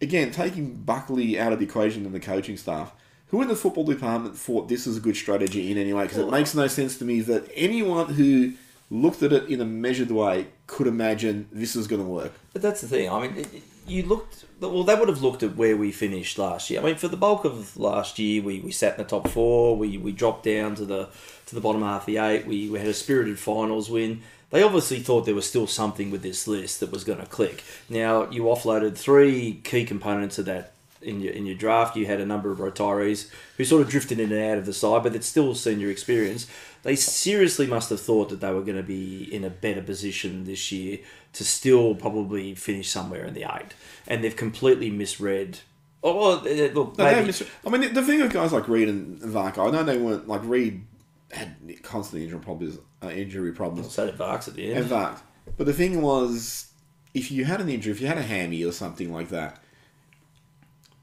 [0.02, 2.94] again, taking Buckley out of the equation and the coaching staff,
[3.30, 6.04] who in the football department thought this was a good strategy in any way?
[6.04, 8.54] Because it makes no sense to me that anyone who
[8.92, 12.34] looked at it in a measured way could imagine this is going to work.
[12.54, 13.10] But that's the thing.
[13.10, 14.84] I mean, it- you looked well.
[14.84, 16.80] They would have looked at where we finished last year.
[16.80, 19.76] I mean, for the bulk of last year, we, we sat in the top four.
[19.76, 21.10] We, we dropped down to the
[21.48, 22.46] to the bottom half of the eight.
[22.46, 24.22] We, we had a spirited finals win.
[24.52, 27.64] They obviously thought there was still something with this list that was going to click.
[27.90, 31.96] Now you offloaded three key components of that in your in your draft.
[31.96, 34.74] You had a number of retirees who sort of drifted in and out of the
[34.74, 36.48] side, but it's still senior experience.
[36.84, 40.46] They seriously must have thought that they were going to be in a better position
[40.46, 41.00] this year
[41.34, 43.74] to still probably finish somewhere in the eight,
[44.08, 45.60] and they've completely misread.
[46.02, 49.20] Oh, uh, look, No, maybe, mis- I mean, the thing with guys like Reid and
[49.20, 50.86] Varcoe, I know they weren't like Reid
[51.32, 54.78] had constant injury problems, uh, injury problems, so did Varks at the end.
[54.80, 55.22] and Vark.
[55.58, 56.72] But the thing was,
[57.14, 59.62] if you had an injury, if you had a hammy or something like that,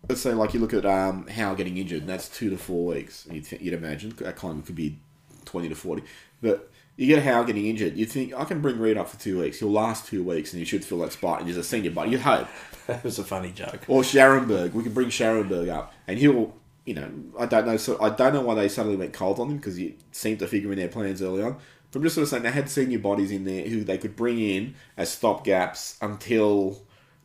[0.08, 2.94] let's say like you look at um, Howe getting injured, and that's two to four
[2.94, 3.26] weeks.
[3.30, 4.98] You'd, th- you'd imagine that of could be
[5.44, 6.02] twenty to forty,
[6.40, 7.96] but You get Howe getting injured.
[7.96, 9.58] You think I can bring Reid up for two weeks.
[9.58, 11.40] He'll last two weeks, and he should fill that spot.
[11.40, 12.48] And he's a senior, but you hope.
[12.86, 13.80] That was a funny joke.
[13.88, 14.72] Or Scharenberg.
[14.72, 16.54] We can bring Scharenberg up, and he'll.
[16.84, 17.76] You know, I don't know.
[17.76, 20.46] So I don't know why they suddenly went cold on him because he seemed to
[20.46, 21.56] figure in their plans early on.
[21.90, 24.14] But I'm just sort of saying they had senior bodies in there who they could
[24.14, 26.80] bring in as stopgaps until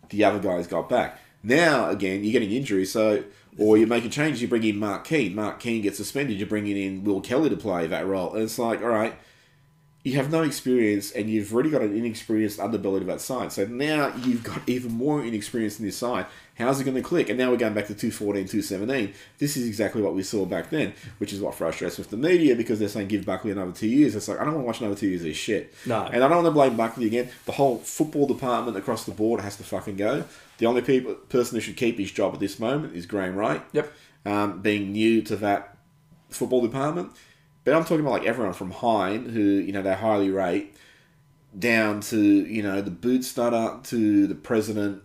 [0.10, 1.20] the other guys got back.
[1.44, 3.24] Now again, you're getting injuries, so
[3.58, 4.42] or you're making changes.
[4.42, 5.36] You bring in Mark Keane.
[5.36, 6.38] Mark Keane gets suspended.
[6.38, 9.16] You're bringing in Will Kelly to play that role, and it's like, all right,
[10.04, 13.52] you have no experience, and you've already got an inexperienced underbelly to that side.
[13.52, 16.26] So now you've got even more inexperience in this side.
[16.58, 17.30] How's it going to click?
[17.30, 19.14] And now we're going back to 214, 217.
[19.40, 22.56] This is exactly what we saw back then, which is what frustrates with the media
[22.56, 24.16] because they're saying give Buckley another two years.
[24.16, 25.74] It's like, I don't want to watch another two years of this shit.
[25.86, 26.04] No.
[26.04, 27.30] And I don't want to blame Buckley again.
[27.46, 30.24] The whole football department across the board has to fucking go.
[30.58, 33.64] The only people, person who should keep his job at this moment is Graham Wright,
[33.74, 33.92] Yep.
[34.26, 35.78] um, being new to that
[36.30, 37.12] football department.
[37.64, 40.76] But I'm talking about like everyone from Hine, who you know they highly rate,
[41.58, 45.04] down to you know the boot stutter to the president,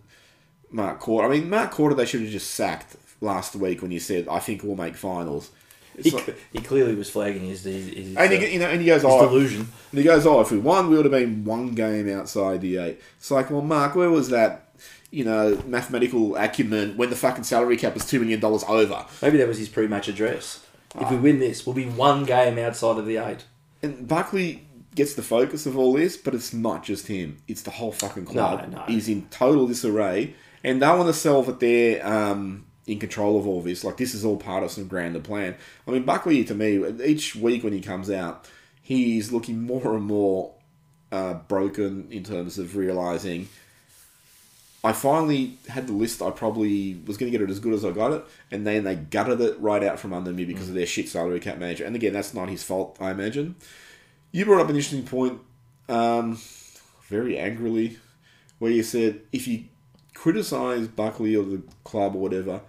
[0.71, 1.25] Mark Korda.
[1.25, 4.39] I mean, Mark Korda they should have just sacked last week when you said I
[4.39, 5.51] think we'll make finals.
[5.99, 8.79] He, like- he clearly was flagging his, his, his, and uh, he, you know, and
[8.79, 9.61] he goes, "Oh, delusion.
[9.91, 12.77] and he goes, oh, if we won, we would have been one game outside the
[12.77, 13.01] eight.
[13.17, 14.69] It's like, well, Mark, where was that,
[15.09, 19.05] you know, mathematical acumen when the fucking salary cap was $2 million over?
[19.23, 20.63] Maybe that was his pre-match address.
[20.95, 23.45] If we win this, we'll be one game outside of the eight.
[23.83, 27.37] And Buckley gets the focus of all this, but it's not just him.
[27.47, 28.69] It's the whole fucking club.
[28.71, 28.83] No, no.
[28.87, 30.35] He's in total disarray.
[30.63, 33.83] And they want to sell that they're um, in control of all this.
[33.83, 35.55] Like, this is all part of some grander plan.
[35.87, 38.47] I mean, Buckley, to me, each week when he comes out,
[38.81, 40.53] he's looking more and more
[41.11, 43.49] uh, broken in terms of realizing
[44.83, 46.21] I finally had the list.
[46.21, 48.83] I probably was going to get it as good as I got it, and then
[48.83, 51.83] they gutted it right out from under me because of their shit salary cap manager.
[51.85, 53.55] And again, that's not his fault, I imagine.
[54.31, 55.39] You brought up an interesting point,
[55.89, 56.39] um,
[57.07, 57.97] very angrily,
[58.59, 59.65] where you said if you
[60.13, 62.61] criticize Buckley or the club or whatever,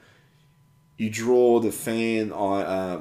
[0.96, 2.62] you draw the fan eye.
[2.62, 3.00] Uh,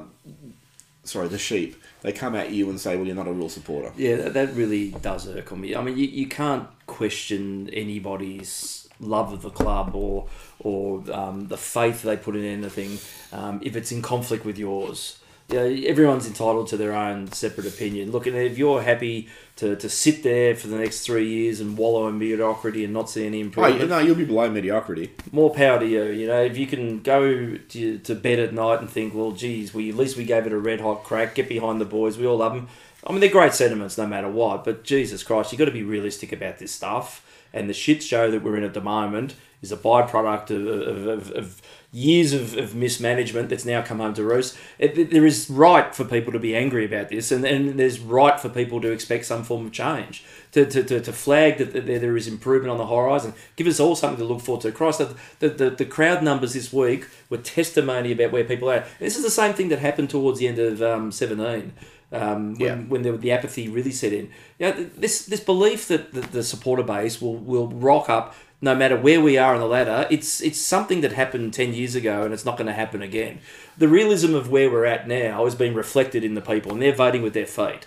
[1.04, 1.82] sorry, the sheep.
[2.02, 4.54] They come at you and say, "Well, you're not a real supporter." Yeah, that, that
[4.54, 5.74] really does irk on me.
[5.74, 10.26] I mean, you, you can't question anybody's love of the club or
[10.60, 12.98] or um, the faith they put in anything
[13.32, 15.18] um, if it's in conflict with yours.
[15.50, 18.10] You know, everyone's entitled to their own separate opinion.
[18.10, 21.78] Look, and if you're happy to, to sit there for the next three years and
[21.78, 25.10] wallow in mediocrity and not see any Oh, improvement, you- no, you'll be below mediocrity.
[25.32, 26.04] more power to you.
[26.04, 29.72] You know, if you can go to, to bed at night and think, well, geez,
[29.72, 31.34] we at least we gave it a red hot crack.
[31.36, 32.18] Get behind the boys.
[32.18, 32.68] We all love them.
[33.06, 34.64] I mean, they're great sentiments no matter what.
[34.66, 37.24] But Jesus Christ, you've got to be realistic about this stuff.
[37.58, 41.30] And the shit show that we're in at the moment is a byproduct of, of,
[41.32, 44.56] of, years of, of mismanagement that's now come home to roost.
[44.78, 48.38] It, there is right for people to be angry about this, and, and there's right
[48.38, 51.98] for people to expect some form of change, to, to, to, to flag that there,
[51.98, 53.32] there is improvement on the horizon.
[53.56, 54.72] Give us all something to look forward to.
[54.72, 58.84] Christ, the, the, the, the crowd numbers this week were testimony about where people are.
[58.98, 61.72] This is the same thing that happened towards the end of um, 17
[62.12, 62.76] um, when, Yeah.
[62.76, 64.30] when the, the apathy really set in.
[64.58, 68.74] You know, this this belief that the, the supporter base will, will rock up no
[68.74, 72.24] matter where we are on the ladder, it's it's something that happened ten years ago,
[72.24, 73.38] and it's not going to happen again.
[73.76, 76.92] The realism of where we're at now has been reflected in the people, and they're
[76.92, 77.86] voting with their feet.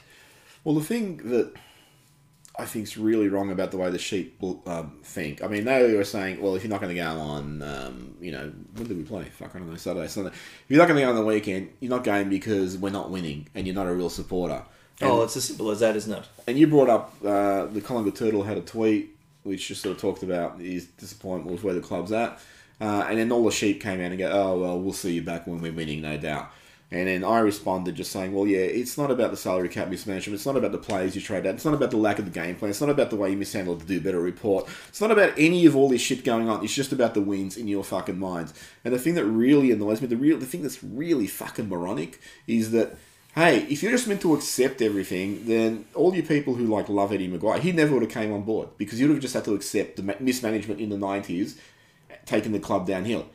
[0.64, 1.54] Well, the thing that
[2.62, 5.44] I think's really wrong about the way the sheep um, think.
[5.44, 8.32] I mean, they were saying, well, if you're not going to go on, um, you
[8.32, 9.24] know, when did we play?
[9.26, 10.30] Fuck, I don't know, Saturday, Sunday.
[10.30, 13.10] If you're not going to go on the weekend, you're not going because we're not
[13.10, 14.62] winning and you're not a real supporter.
[15.00, 16.24] And, Oh, it's as simple as that, isn't it?
[16.48, 20.02] and you brought up uh, the Collingwood Turtle had a tweet which just sort of
[20.02, 22.40] talked about his disappointment with where the club's at.
[22.80, 25.22] Uh, and then all the sheep came out and go, oh, well, we'll see you
[25.24, 26.52] back when we're winning, no doubt.
[26.92, 30.36] And then I responded just saying, well, yeah, it's not about the salary cap mismanagement.
[30.36, 31.56] It's not about the players you trade out.
[31.56, 32.70] It's not about the lack of the game plan.
[32.70, 34.68] It's not about the way you mishandled the do better report.
[34.90, 36.64] It's not about any of all this shit going on.
[36.66, 38.54] It's just about the wins in your fucking minds.
[38.84, 42.20] And the thing that really annoys me, the real, the thing that's really fucking moronic,
[42.46, 42.98] is that
[43.36, 47.14] hey, if you're just meant to accept everything, then all you people who like love
[47.14, 49.54] Eddie McGuire, he never would have came on board because you'd have just had to
[49.56, 51.56] accept the mismanagement in the '90s,
[52.26, 53.28] taking the club downhill.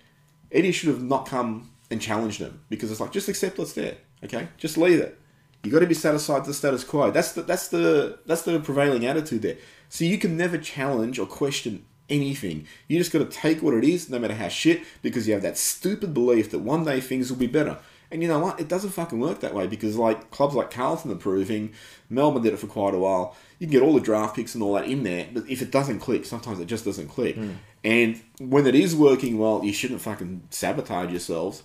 [0.53, 3.97] Eddie should have not come and challenge them because it's like just accept what's there,
[4.25, 4.49] okay?
[4.57, 5.19] Just leave it.
[5.63, 7.11] You got to be satisfied with the status quo.
[7.11, 9.57] That's the that's the that's the prevailing attitude there.
[9.89, 12.67] So you can never challenge or question anything.
[12.89, 15.43] You just got to take what it is, no matter how shit, because you have
[15.43, 17.79] that stupid belief that one day things will be better.
[18.11, 18.61] And you know what?
[18.61, 21.73] It doesn't fucking work that way because like clubs like Carlton are proving,
[22.09, 23.37] Melbourne did it for quite a while.
[23.59, 25.73] You can get all the draft picks and all that in there, but if it
[25.73, 27.35] doesn't click, sometimes it just doesn't click.
[27.35, 27.53] Hmm.
[27.87, 31.63] And when it is working well, you shouldn't fucking sabotage yourselves,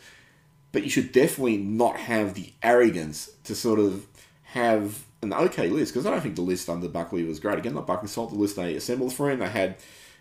[0.71, 4.05] but you should definitely not have the arrogance to sort of
[4.43, 7.57] have an okay list because I don't think the list under Buckley was great.
[7.57, 8.29] Again, not Buckley's fault.
[8.29, 9.77] The list they assembled for him, they had,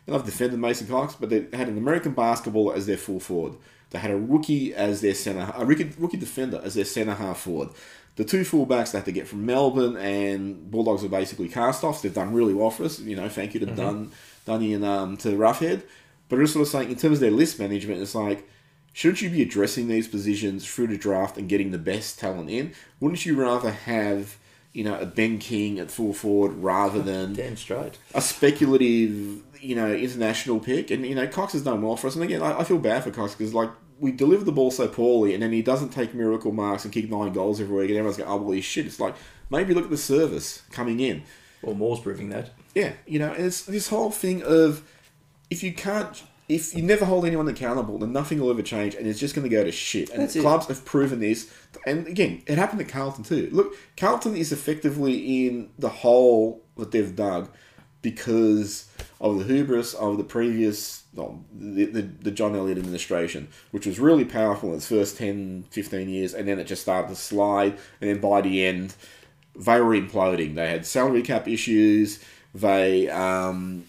[0.07, 3.57] and I've defended Mason Cox, but they had an American basketball as their full forward.
[3.91, 7.41] They had a rookie as their center, a rookie, rookie defender as their center half
[7.41, 7.69] forward.
[8.17, 12.01] The two fullbacks they had to get from Melbourne and Bulldogs are basically cast-offs.
[12.01, 13.01] They've done really well for us.
[13.01, 13.77] You know, thank you to mm-hmm.
[13.77, 14.13] Dun,
[14.45, 15.83] Dunny and um, to Roughead.
[16.29, 18.49] But just sort of saying, in terms of their list management, it's like,
[18.93, 22.73] shouldn't you be addressing these positions through the draft and getting the best talent in?
[23.01, 24.37] Wouldn't you rather have,
[24.73, 27.99] you know, a Ben King at full forward rather than Damn straight.
[28.15, 30.91] a speculative, you know, international pick.
[30.91, 32.15] And you know, Cox has done well for us.
[32.15, 34.89] And again, I, I feel bad for Cox because like we deliver the ball so
[34.89, 37.99] poorly, and then he doesn't take miracle marks and kick nine goals every week, and
[37.99, 39.15] everyone's going, "Oh, well, he's shit." It's like
[39.51, 41.23] maybe look at the service coming in.
[41.63, 42.51] Well, Moore's proving that.
[42.75, 44.83] Yeah, you know, and it's this whole thing of
[45.51, 46.23] if you can't.
[46.49, 49.49] If you never hold anyone accountable, then nothing will ever change, and it's just going
[49.49, 50.11] to go to shit.
[50.11, 50.41] And That's it.
[50.41, 51.49] clubs have proven this.
[51.87, 53.49] And again, it happened at Carlton too.
[53.53, 57.51] Look, Carlton is effectively in the hole that they've dug
[58.03, 63.87] because of the hubris of the previous, well, the, the, the John Elliott administration, which
[63.87, 67.15] was really powerful in its first 10, 15 years, and then it just started to
[67.15, 67.79] slide.
[68.01, 68.95] And then by the end,
[69.55, 70.55] they were imploding.
[70.55, 72.23] They had salary cap issues.
[72.55, 73.85] They um,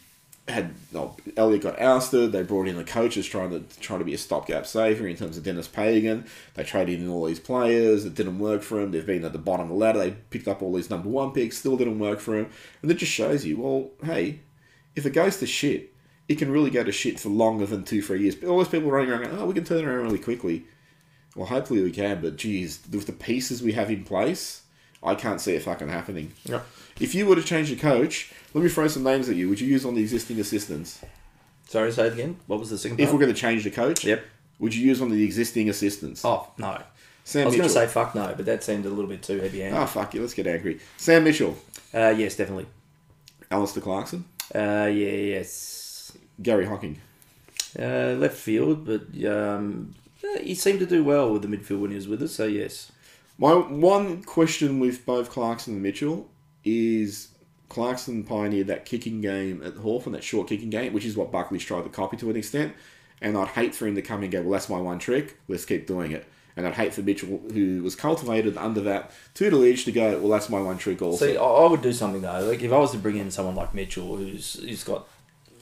[0.48, 2.32] had no, Elliott got ousted.
[2.32, 5.38] They brought in the coaches trying to trying to be a stopgap savior in terms
[5.38, 6.26] of Dennis Pagan.
[6.56, 8.06] They traded in all these players.
[8.06, 8.92] It didn't work for them.
[8.92, 10.00] They've been at the bottom of the ladder.
[10.00, 11.58] They picked up all these number one picks.
[11.58, 12.50] Still didn't work for them.
[12.82, 14.42] And it just shows you, well, hey,
[14.96, 15.94] if it goes to shit,
[16.28, 18.36] it can really go to shit for longer than two, three years.
[18.36, 20.66] But all those people running around, going, oh, we can turn around really quickly.
[21.36, 22.22] Well, hopefully we can.
[22.22, 24.61] But geez, with the pieces we have in place,
[25.04, 26.34] I can't see it fucking happening.
[26.46, 26.62] Yeah.
[27.00, 29.50] If you were to change your coach, let me throw some names at you.
[29.50, 31.02] Would you use on the existing assistants?
[31.68, 32.38] Sorry, say it again.
[32.48, 33.14] What was the second If part?
[33.16, 34.24] we're going to change the coach, Yep.
[34.60, 36.24] would you use one of the existing assistants?
[36.24, 36.66] Oh, no.
[36.76, 36.84] Sam I
[37.24, 39.62] Sam was going to say fuck no, but that seemed a little bit too heavy
[39.62, 39.78] handed.
[39.78, 40.22] Ah, fuck you.
[40.22, 40.80] Let's get angry.
[40.98, 41.56] Sam Mitchell,
[41.94, 42.68] Uh, yes, definitely.
[43.50, 46.12] Alastair Clarkson, Uh, yeah, yes.
[46.42, 47.00] Garry Hocking.
[47.80, 49.96] Uh, left field, but um,
[50.42, 52.92] he seemed to do well with the midfield when he was with us, so yes.
[53.42, 56.30] My one question with both Clarkson and Mitchell
[56.64, 57.30] is
[57.70, 61.64] Clarkson pioneered that kicking game at Hawthorn, that short kicking game, which is what Buckley's
[61.64, 62.76] tried to copy to an extent.
[63.20, 65.40] And I'd hate for him to come and go, well, that's my one trick.
[65.48, 66.28] Let's keep doing it.
[66.56, 70.48] And I'd hate for Mitchell, who was cultivated under that tutelage, to go, well, that's
[70.48, 71.26] my one trick also.
[71.26, 72.42] See, I, would do something though.
[72.42, 75.08] Like if I was to bring in someone like Mitchell, who's who's got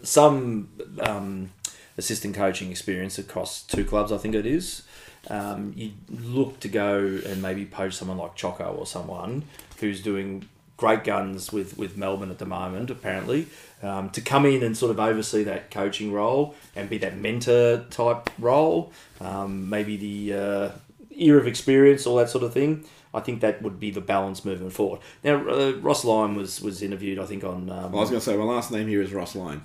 [0.04, 0.68] some
[1.00, 1.52] um,
[1.98, 4.84] assistant coaching experience across two clubs, I think it is.
[5.30, 9.44] Um, you look to go and maybe poach someone like Choco or someone
[9.80, 13.48] who's doing great guns with, with Melbourne at the moment, apparently,
[13.84, 17.86] um, to come in and sort of oversee that coaching role and be that mentor
[17.89, 20.72] type role, um, maybe the uh,
[21.12, 22.86] ear of experience, all that sort of thing.
[23.13, 25.02] I think that would be the balance moving forward.
[25.24, 27.70] Now, uh, Ross Lyon was, was interviewed, I think, on.
[27.70, 29.63] Um, I was going to say, my last name here is Ross Lyon.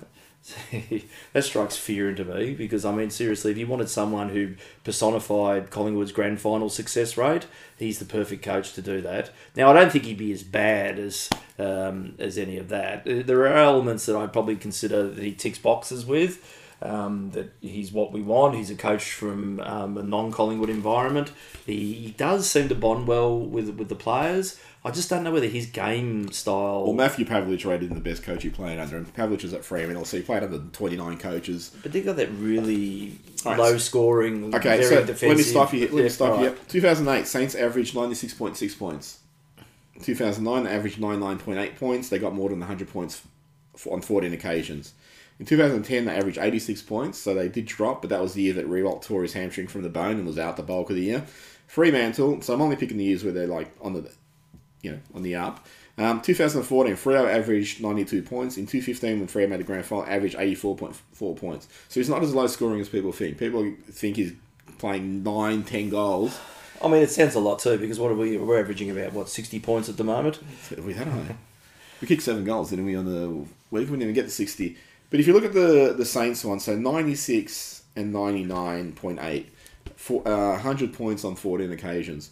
[1.33, 5.71] that strikes fear into me because I mean seriously, if you wanted someone who personified
[5.71, 9.31] Collingwood's grand final success rate, he's the perfect coach to do that.
[9.55, 13.03] Now I don't think he'd be as bad as um, as any of that.
[13.05, 16.43] There are elements that I'd probably consider that he ticks boxes with.
[16.81, 18.55] Um, that he's what we want.
[18.55, 21.31] He's a coach from um, a non-Collingwood environment.
[21.65, 24.59] He, he does seem to bond well with with the players.
[24.83, 26.83] I just don't know whether his game style.
[26.83, 29.65] Well, Matthew Pavlich rated him the best coach he played under, and Pavlich was at
[29.65, 31.71] Fremantle, so he played under 29 coaches.
[31.81, 35.27] But they got that really Alright, low scoring, Okay, very so defensive.
[35.29, 35.79] let me stop you.
[35.81, 36.45] Let me Yeah, stop you.
[36.45, 36.67] Yep.
[36.67, 39.19] 2008, Saints averaged 96.6 points.
[40.03, 42.09] 2009, they averaged 99.8 points.
[42.09, 43.23] They got more than 100 points
[43.89, 44.93] on 14 occasions.
[45.39, 48.53] In 2010, they averaged 86 points, so they did drop, but that was the year
[48.53, 51.03] that Riewoldt tore his hamstring from the bone and was out the bulk of the
[51.03, 51.25] year.
[51.67, 54.09] Fremantle, so I'm only picking the years where they're like on the,
[54.81, 55.65] you know, on the up.
[55.97, 58.57] Um, 2014, Freo averaged 92 points.
[58.57, 61.67] In 2015, when Freo made the grand final, averaged 84.4 points.
[61.89, 63.37] So he's not as low scoring as people think.
[63.37, 64.33] People think he's
[64.77, 66.39] playing 9, 10 goals.
[66.81, 68.37] I mean, it sounds a lot too because what are we?
[68.37, 70.39] We're averaging about what sixty points at the moment.
[70.77, 71.07] We had
[72.01, 73.47] We kicked seven goals, didn't we, on the week?
[73.71, 74.77] We didn't even get to 60.
[75.09, 79.45] But if you look at the, the Saints one, so 96 and 99.8,
[79.95, 82.31] for, uh, 100 points on 14 occasions.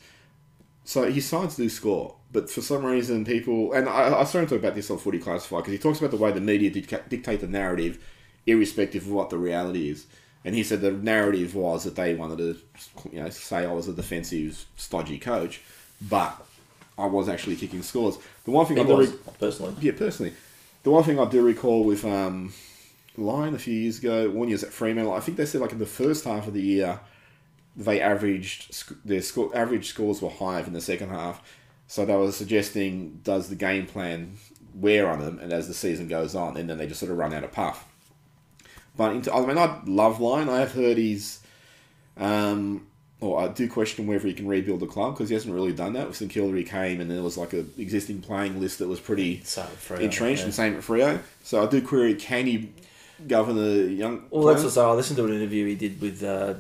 [0.86, 4.56] So his sides do score, but for some reason people, and I, I started to
[4.56, 7.04] talk about this on Footy Classified because he talks about the way the media dicta-
[7.08, 8.04] dictate the narrative,
[8.46, 10.08] irrespective of what the reality is.
[10.44, 12.58] And he said the narrative was that they wanted to,
[13.14, 15.62] you know, say I was a defensive, stodgy coach,
[16.02, 16.36] but
[16.98, 18.18] I was actually kicking scores.
[18.44, 19.76] The one thing I It was re- personally.
[19.80, 20.34] yeah, personally,
[20.84, 22.54] the one thing I do recall with um,
[23.18, 25.80] Lyon a few years ago, one year's at Fremantle, I think they said like in
[25.80, 27.00] the first half of the year,
[27.76, 31.42] they averaged their score average scores were higher in the second half.
[31.88, 34.38] So they were suggesting, does the game plan
[34.74, 37.18] wear on them, and as the season goes on, and then they just sort of
[37.18, 37.88] run out of puff.
[38.96, 40.50] But into, I mean, I love Lyon.
[40.50, 41.40] I have heard he's,
[42.18, 42.88] um,
[43.24, 45.94] or I do question whether he can rebuild the club because he hasn't really done
[45.94, 46.08] that.
[46.08, 49.00] With St Kilda, he came and there was like a existing playing list that was
[49.00, 50.46] pretty So Freo, entrenched, yeah.
[50.46, 51.22] and same at Freo.
[51.44, 52.72] So I do query, can he
[53.28, 54.26] govern the young?
[54.30, 54.76] Well, that's players?
[54.76, 56.56] what I listened to an interview he did with uh,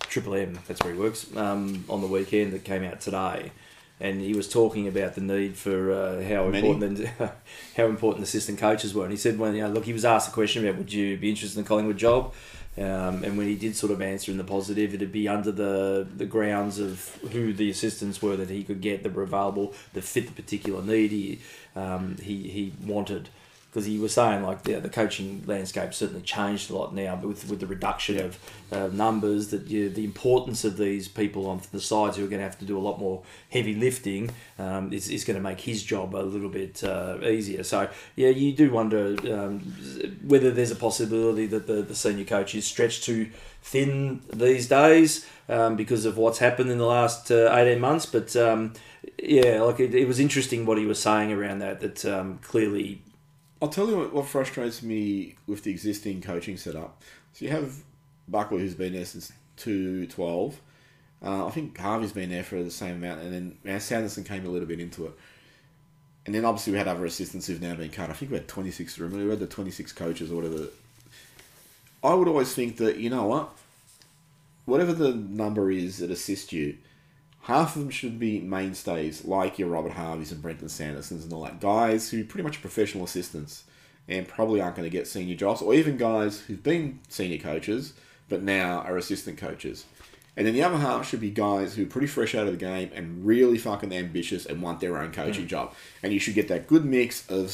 [0.00, 0.58] Triple M.
[0.66, 3.52] That's where he works um, on the weekend that came out today,
[4.00, 6.70] and he was talking about the need for uh, how Many.
[6.70, 7.08] important
[7.76, 9.04] how important assistant coaches were.
[9.04, 11.16] And he said, when you know, look, he was asked a question about would you
[11.16, 12.34] be interested in the Collingwood job.
[12.78, 16.06] Um, and when he did sort of answer in the positive, it'd be under the,
[16.16, 20.04] the grounds of who the assistants were that he could get that were available that
[20.04, 21.40] fit the particular need he
[21.74, 23.28] um, he, he wanted
[23.70, 27.28] because he was saying like the, the coaching landscape certainly changed a lot now but
[27.28, 28.38] with with the reduction of
[28.72, 32.40] uh, numbers that you, the importance of these people on the sides who are going
[32.40, 35.60] to have to do a lot more heavy lifting um, is, is going to make
[35.60, 37.62] his job a little bit uh, easier.
[37.62, 39.60] So yeah you do wonder um,
[40.24, 43.30] whether there's a possibility that the, the senior coach is stretched too
[43.62, 48.06] thin these days um, because of what's happened in the last uh, 18 months.
[48.06, 48.72] But um,
[49.22, 53.02] yeah like it, it was interesting what he was saying around that that um, clearly
[53.62, 57.02] I'll tell you what, what frustrates me with the existing coaching setup.
[57.32, 57.74] So you have
[58.26, 60.60] Buckley, who's been there since 2012.
[61.22, 64.48] Uh, I think Harvey's been there for the same amount, and then Sanderson came a
[64.48, 65.12] little bit into it.
[66.24, 68.08] And then obviously we had other assistants who've now been cut.
[68.08, 70.68] I think we had 26, remember, we had the 26 coaches or whatever.
[72.02, 73.50] I would always think that, you know what?
[74.64, 76.78] Whatever the number is that assist you,
[77.42, 81.44] half of them should be mainstays like your Robert Harveys and Brenton Sandersons and all
[81.44, 81.60] that.
[81.60, 83.64] Guys who are pretty much are professional assistants
[84.08, 87.94] and probably aren't going to get senior jobs, or even guys who've been senior coaches
[88.28, 89.84] but now are assistant coaches.
[90.36, 92.58] And then the other half should be guys who are pretty fresh out of the
[92.58, 95.48] game and really fucking ambitious and want their own coaching mm.
[95.48, 95.74] job.
[96.02, 97.50] And you should get that good mix of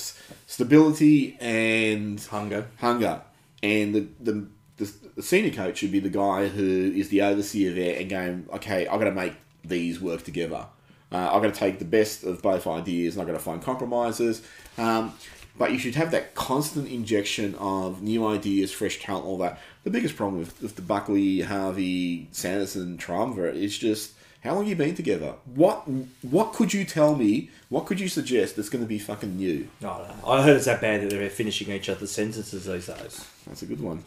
[0.47, 3.23] stability and hunger hunger.
[3.63, 7.73] And the, the, the, the senior coach should be the guy who is the overseer
[7.73, 9.33] there and going, okay, I've got to make
[9.69, 10.67] these work together.
[11.13, 13.63] Uh, I'm going to take the best of both ideas and I'm going to find
[13.63, 14.43] compromises.
[14.77, 15.15] Um,
[15.59, 19.61] but you should have that constant injection of new ideas, fresh talent, all that.
[19.85, 24.13] The biggest problem with, with the Buckley, Harvey, Sanderson triumvirate is just
[24.43, 25.35] how long you been together?
[25.45, 25.89] What
[26.23, 27.51] what could you tell me?
[27.69, 29.69] What could you suggest that's going to be fucking new?
[29.81, 30.29] I don't.
[30.29, 33.27] I heard it's that bad that they're finishing each other's sentences these days.
[33.47, 34.05] That's a good one.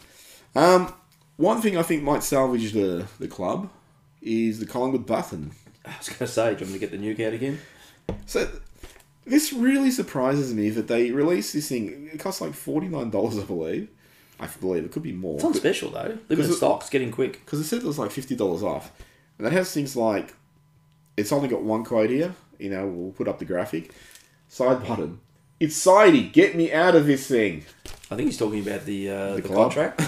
[0.55, 0.93] Um,
[1.35, 3.69] one thing I think might salvage the, the club
[4.21, 5.51] is the Collingwood button.
[5.85, 7.59] I was going to say, do you want me to get the nuke out again?
[8.25, 8.47] So
[9.25, 12.09] this really surprises me that they released this thing.
[12.13, 13.89] It costs like forty nine dollars, I believe.
[14.39, 16.17] I believe it could be more It's on special though.
[16.29, 16.81] Limited it- stock.
[16.81, 17.33] It's getting quick.
[17.45, 18.91] because it said it was like fifty dollars off,
[19.37, 20.33] and that has things like
[21.17, 22.33] it's only got one quote here.
[22.57, 23.93] You know, we'll put up the graphic.
[24.47, 25.19] Side button.
[25.59, 26.23] It's sidey.
[26.29, 27.65] Get me out of this thing.
[28.09, 29.55] I think he's talking about the uh, the, club?
[29.73, 30.01] contract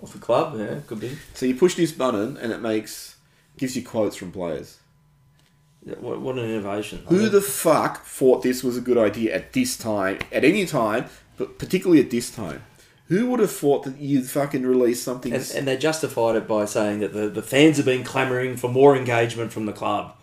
[0.00, 0.58] or the club.
[0.58, 1.18] Yeah, could be.
[1.34, 3.16] So you push this button, and it makes
[3.56, 4.78] gives you quotes from players.
[5.82, 7.04] What, what an innovation!
[7.08, 11.06] Who the fuck thought this was a good idea at this time, at any time,
[11.38, 12.64] but particularly at this time?
[13.06, 15.32] Who would have thought that you'd fucking release something?
[15.32, 18.68] and, and they justified it by saying that the, the fans have been clamouring for
[18.68, 20.14] more engagement from the club.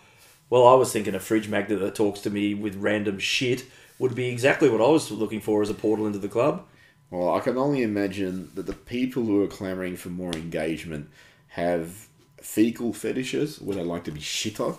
[0.49, 3.65] Well, I was thinking a fridge magnet that talks to me with random shit
[3.99, 6.65] would be exactly what I was looking for as a portal into the club.
[7.09, 11.09] well, I can only imagine that the people who are clamoring for more engagement
[11.49, 12.07] have
[12.48, 14.76] fecal fetishes where they like to be shit on.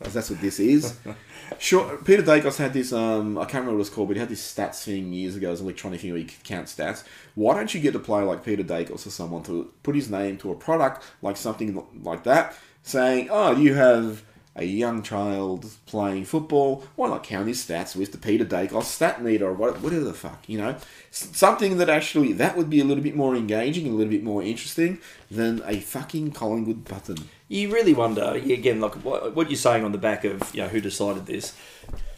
[0.00, 0.96] that's what this is.
[1.58, 2.92] Sure, Peter Daicos had this.
[2.92, 5.34] Um, I can't remember what it was called, but he had this stats thing years
[5.34, 5.48] ago.
[5.48, 7.04] It was an electronic thing where you could count stats.
[7.36, 10.36] Why don't you get a player like Peter Daicos or someone to put his name
[10.38, 14.22] to a product like something like that, saying, "Oh, you have
[14.58, 16.84] a young child playing football.
[16.96, 20.48] Why not count his stats with the Peter Daicos stat meter or whatever the fuck,
[20.48, 20.76] you know?
[21.10, 24.42] Something that actually that would be a little bit more engaging, a little bit more
[24.42, 24.98] interesting
[25.30, 29.98] than a fucking Collingwood button." You really wonder again, like what, you're saying on the
[29.98, 31.56] back of you know who decided this.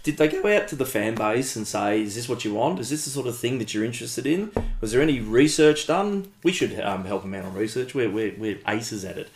[0.03, 2.81] Did they go out to the fan base and say, "Is this what you want?
[2.81, 6.33] Is this the sort of thing that you're interested in?" Was there any research done?
[6.43, 7.95] We should um, help them out on research.
[7.95, 9.29] We're, we're, we're aces at it.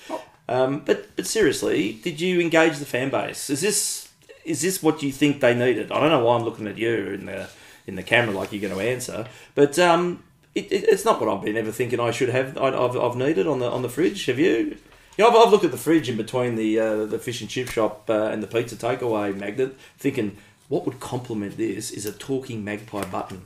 [0.49, 3.49] Um, but but seriously, did you engage the fan base?
[3.51, 4.09] Is this
[4.45, 5.91] is this what you think they needed?
[5.91, 7.49] I don't know why I'm looking at you in the
[7.87, 10.23] in the camera like you're going to answer, but um,
[10.55, 12.57] it, it, it's not what I've been ever thinking I should have.
[12.57, 14.27] I, I've, I've needed on the on the fridge.
[14.27, 14.77] Have you?
[15.17, 17.49] You know, I've, I've looked at the fridge in between the uh, the fish and
[17.49, 20.37] chip shop uh, and the pizza takeaway magnet, thinking
[20.69, 23.43] what would complement this is a talking magpie button.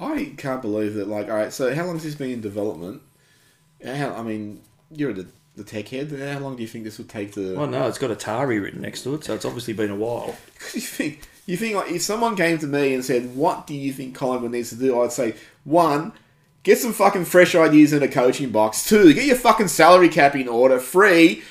[0.00, 1.08] I can't believe that.
[1.08, 3.02] Like, all right, so how long has this been in development?
[3.84, 5.26] How, I mean, you're the
[5.58, 6.10] the tech head.
[6.10, 7.56] How long do you think this would take to?
[7.56, 10.36] Well, no, it's got Atari written next to it, so it's obviously been a while.
[10.74, 13.92] you think you think like if someone came to me and said, "What do you
[13.92, 15.34] think Collingwood needs to do?" I'd say,
[15.64, 16.12] one,
[16.62, 18.88] get some fucking fresh ideas in a coaching box.
[18.88, 20.78] Two, get your fucking salary cap in order.
[20.78, 21.42] Three,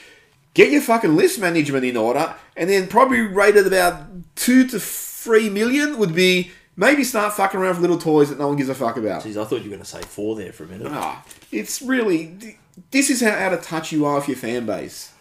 [0.53, 4.05] get your fucking list management in order, and then probably rated about
[4.35, 8.47] two to three million would be maybe start fucking around with little toys that no
[8.47, 9.23] one gives a fuck about.
[9.23, 10.87] Jeez, I thought you were going to say four there for a minute.
[10.91, 12.57] Ah, it's really
[12.91, 15.13] this is how out of touch you are with your fan base.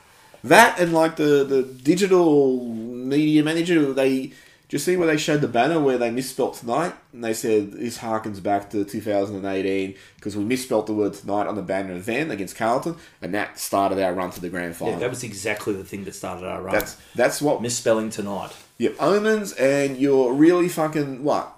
[0.45, 4.33] That and like the the digital media manager, they
[4.69, 7.99] just see where they showed the banner where they misspelt tonight, and they said this
[7.99, 12.57] harkens back to 2018 because we misspelt the word tonight on the banner then against
[12.57, 14.95] Carlton, and that started our run to the grand final.
[14.95, 16.75] Yeah, that was exactly the thing that started our run.
[16.75, 18.53] that's that's what Misspelling tonight.
[18.79, 21.56] your omens and you're really fucking what.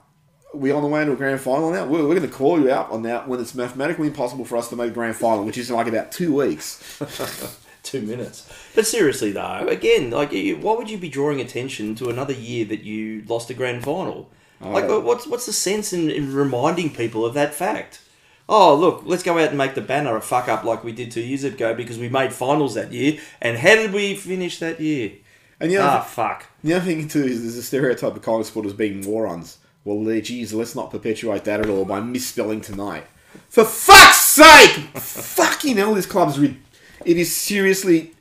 [0.55, 1.85] We on the way to a grand final now.
[1.85, 4.69] We're, we're going to call you out on that when it's mathematically impossible for us
[4.71, 6.83] to make a grand final, which is in like about two weeks.
[7.85, 8.47] Two minutes.
[8.75, 12.83] But seriously, though, again, like, why would you be drawing attention to another year that
[12.83, 14.29] you lost a grand final?
[14.61, 15.01] Like, Oh.
[15.01, 18.01] what's what's the sense in, in reminding people of that fact?
[18.47, 21.11] Oh, look, let's go out and make the banner a fuck up like we did
[21.11, 23.21] two years ago because we made finals that year.
[23.41, 25.13] And how did we finish that year?
[25.61, 26.47] And the other, Ah, fuck.
[26.63, 29.59] the other thing too is there's a stereotype of college supporters being morons.
[29.89, 33.07] Well, eh, geez, let's not perpetuate that at all by misspelling tonight.
[33.49, 34.72] For fuck's sake!
[34.95, 36.59] Fucking hell, this club's rid-
[37.07, 38.12] it is seriously.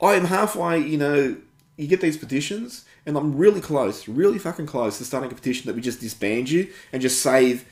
[0.00, 0.78] I am halfway.
[0.78, 1.36] You know,
[1.76, 5.66] you get these petitions, and I'm really close, really fucking close to starting a petition
[5.66, 7.64] that we just disband you and just save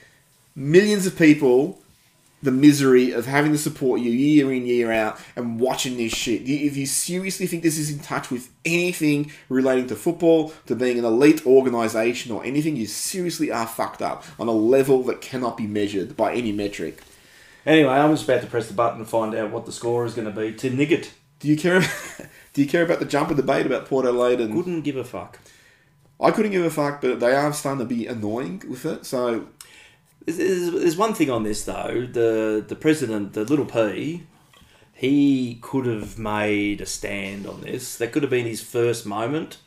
[0.57, 1.81] millions of people
[2.43, 6.43] the misery of having to support you year in year out and watching this shit.
[6.43, 10.99] If you seriously think this is in touch with anything relating to football, to being
[10.99, 15.57] an elite organisation or anything, you seriously are fucked up on a level that cannot
[15.57, 17.03] be measured by any metric.
[17.67, 20.15] Anyway, I'm just about to press the button and find out what the score is
[20.15, 21.11] going to be to Niggett.
[21.41, 21.81] Do you care?
[22.53, 24.41] do you care about the jumper debate about Port Adelaide?
[24.41, 25.39] And Couldn't give a fuck.
[26.23, 29.07] I couldn't give a fuck, but they are starting to be annoying with it.
[29.07, 29.47] So
[30.37, 32.07] There's, one thing on this though.
[32.11, 34.27] The the president, the little P,
[34.93, 37.97] he could have made a stand on this.
[37.97, 39.59] That could have been his first moment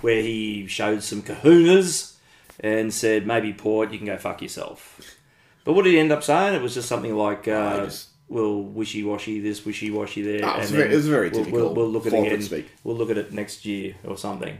[0.00, 2.14] where he showed some kahunas
[2.60, 5.00] and said, maybe Port, you can go fuck yourself.
[5.64, 6.54] But what did he end up saying?
[6.54, 10.40] It was just something like, uh, just- well, wishy washy this, wishy washy there.
[10.44, 12.18] Ah, it was and very- it was very we'll, typical We'll, we'll look at it
[12.50, 12.64] again.
[12.84, 14.58] We'll look at it next year or something.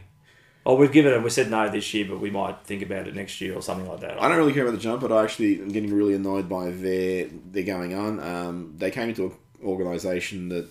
[0.68, 1.22] Oh, we've given it.
[1.22, 3.88] We said no this year, but we might think about it next year or something
[3.88, 4.20] like that.
[4.20, 6.68] I don't really care about the jump, but I actually am getting really annoyed by
[6.68, 8.20] their their going on.
[8.20, 9.32] Um, they came into an
[9.64, 10.68] organisation that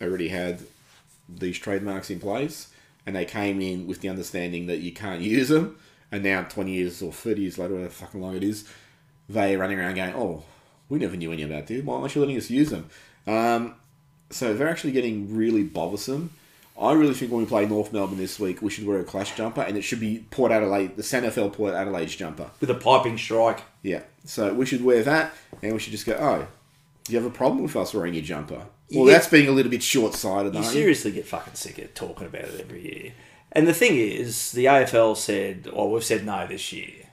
[0.00, 0.62] already had
[1.28, 2.68] these trademarks in place,
[3.04, 5.76] and they came in with the understanding that you can't use them.
[6.10, 8.66] And now, twenty years or thirty years later, whatever fucking long it is,
[9.28, 10.44] they are running around going, "Oh,
[10.88, 11.84] we never knew any about this.
[11.84, 12.88] Why aren't you letting us use them?"
[13.26, 13.74] Um,
[14.30, 16.30] so they're actually getting really bothersome.
[16.80, 19.36] I really think when we play North Melbourne this week, we should wear a clash
[19.36, 22.50] jumper, and it should be Port Adelaide, the SANFL Port Adelaide's jumper.
[22.60, 23.62] With a piping strike.
[23.82, 24.02] Yeah.
[24.24, 26.14] So we should wear that, and we should just go.
[26.14, 26.46] Oh,
[27.04, 28.66] do you have a problem with us wearing your jumper?
[28.92, 29.14] Well, Yeah.
[29.14, 30.80] that's being a little bit short-sighted, You aren't you?
[30.80, 33.12] seriously get fucking sick of talking about it every year.
[33.52, 37.06] And the thing is, the AFL said, "Oh, we've said no this year,"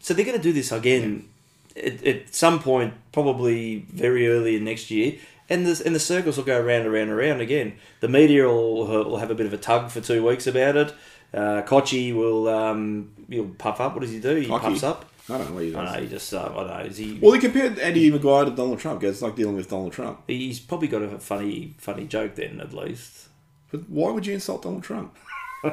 [0.00, 1.28] so they're going to do this again
[1.76, 5.16] at, at some point, probably very early in next year.
[5.50, 7.74] And the and the circles will go around, around, around again.
[7.98, 10.94] The media will, will have a bit of a tug for two weeks about it.
[11.34, 13.94] Uh, Kochie will um, he'll puff up.
[13.94, 14.36] What does he do?
[14.36, 15.06] He puffs up.
[15.28, 15.94] I don't know what he I does.
[15.94, 16.00] know.
[16.02, 16.78] He just um, I don't know.
[16.78, 17.18] Is he?
[17.20, 19.02] Well, he compared Andy McGuire to Donald Trump.
[19.02, 20.22] It's like dealing with Donald Trump.
[20.28, 23.28] he's probably got a funny, funny joke then at least.
[23.70, 25.16] But why would you insult Donald Trump?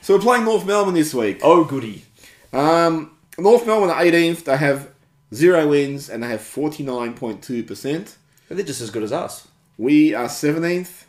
[0.00, 1.40] so we're playing North Melbourne this week.
[1.42, 2.04] Oh, goody.
[2.52, 4.44] Um, North Melbourne are 18th.
[4.44, 4.88] They have
[5.34, 8.14] zero wins and they have 49.2%.
[8.48, 9.48] They're just as good as us.
[9.78, 11.04] We are 17th.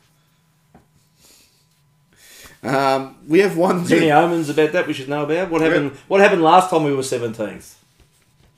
[2.63, 3.81] Um, we have one.
[3.81, 5.51] Is there any omens about that we should know about?
[5.51, 5.91] What happened?
[6.07, 7.75] What happened last time we were seventeenth?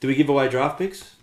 [0.00, 1.14] Do we give away draft picks?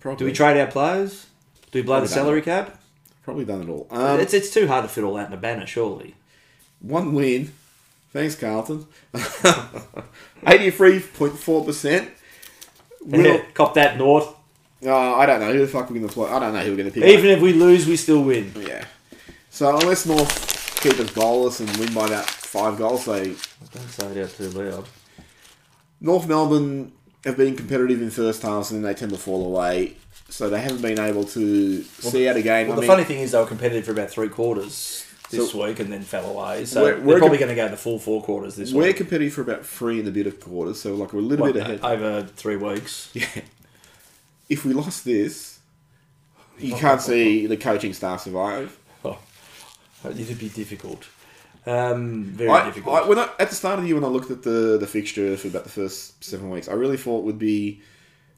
[0.00, 1.26] Probably, Do we trade our players?
[1.70, 2.80] Do we blow the Probably salary cap?
[3.22, 3.86] Probably done it all.
[3.90, 6.14] Um, it's it's too hard to fit all that in a banner, surely.
[6.80, 7.52] one win.
[8.12, 8.86] Thanks, Carlton.
[9.14, 12.10] 83.4%.
[13.06, 14.28] Will, Cop that North.
[14.84, 16.28] uh, I don't know who the fuck we're going to play.
[16.30, 17.04] I don't know who we're going to pick.
[17.08, 18.52] Even if we lose, we still win.
[18.58, 18.84] Yeah.
[19.50, 23.34] So unless North keep us goalless and win by about five goals, they
[23.72, 24.84] Don't say it out too loud.
[26.00, 26.92] North Melbourne
[27.24, 29.96] have been competitive in first halves and then they tend to fall away.
[30.28, 32.66] So they haven't been able to see out a game.
[32.68, 35.50] Well, I the mean, funny thing is they were competitive for about three quarters this
[35.52, 36.64] So- week and then fell away.
[36.64, 38.78] So We're- we're, we're probably going to go the full four quarters this week.
[38.82, 41.46] we're competing for about three and a bit of quarters, so like we're a little
[41.46, 41.80] What, bit ahead.
[41.82, 43.10] over three weeks.
[43.14, 43.26] Yeah.
[44.48, 45.58] If we lost this,
[46.58, 48.78] you can't see the coaching staff survive.
[49.04, 49.18] Oh,
[50.08, 51.04] it'd be difficult.
[51.66, 52.94] Um, very I, difficult.
[52.94, 54.86] I, when I, at the start of the year, when I looked at the the
[54.86, 57.80] fixture for about the first seven weeks, I really thought it would be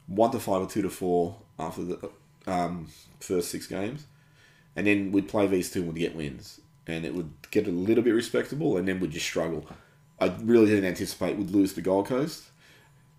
[0.07, 2.11] one to five or two to four after the
[2.47, 2.89] um,
[3.20, 4.07] first six games,
[4.74, 6.59] and then we'd play these two and we'd get wins,
[6.89, 9.66] and it would get a little bit respectable, and then we'd just struggle.
[10.20, 12.45] I really didn't anticipate we'd lose the Gold Coast,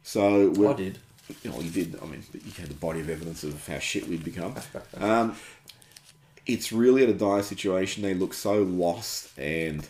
[0.03, 0.97] so I did.
[1.43, 1.97] you know, you did.
[2.01, 4.55] I mean, you had the body of evidence of how shit we'd become.
[4.97, 5.35] Um,
[6.45, 8.01] it's really at a dire situation.
[8.01, 9.87] They look so lost and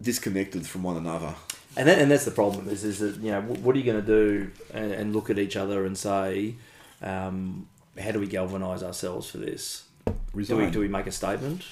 [0.00, 1.34] disconnected from one another.
[1.76, 4.00] And that, and that's the problem is is that you know what are you going
[4.00, 6.54] to do and, and look at each other and say,
[7.02, 7.68] um,
[8.00, 9.84] how do we galvanise ourselves for this?
[10.34, 11.64] Do we, do we make a statement?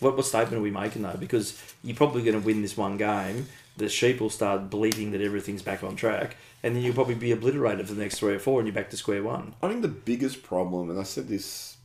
[0.00, 1.16] What, what statement are we making though?
[1.18, 3.46] Because you're probably going to win this one game.
[3.76, 7.32] The sheep will start believing that everything's back on track, and then you'll probably be
[7.32, 9.54] obliterated for the next three or four, and you're back to square one.
[9.62, 11.76] I think the biggest problem, and I said this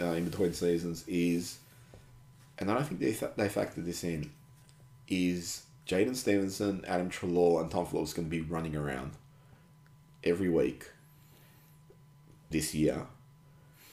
[0.00, 1.58] uh, in between seasons, is,
[2.58, 4.30] and I don't think they they factored this in,
[5.08, 9.12] is Jaidyn Stephenson, Adam Treloar, and Tom Phillips going to be running around
[10.24, 10.90] every week
[12.50, 13.06] this year,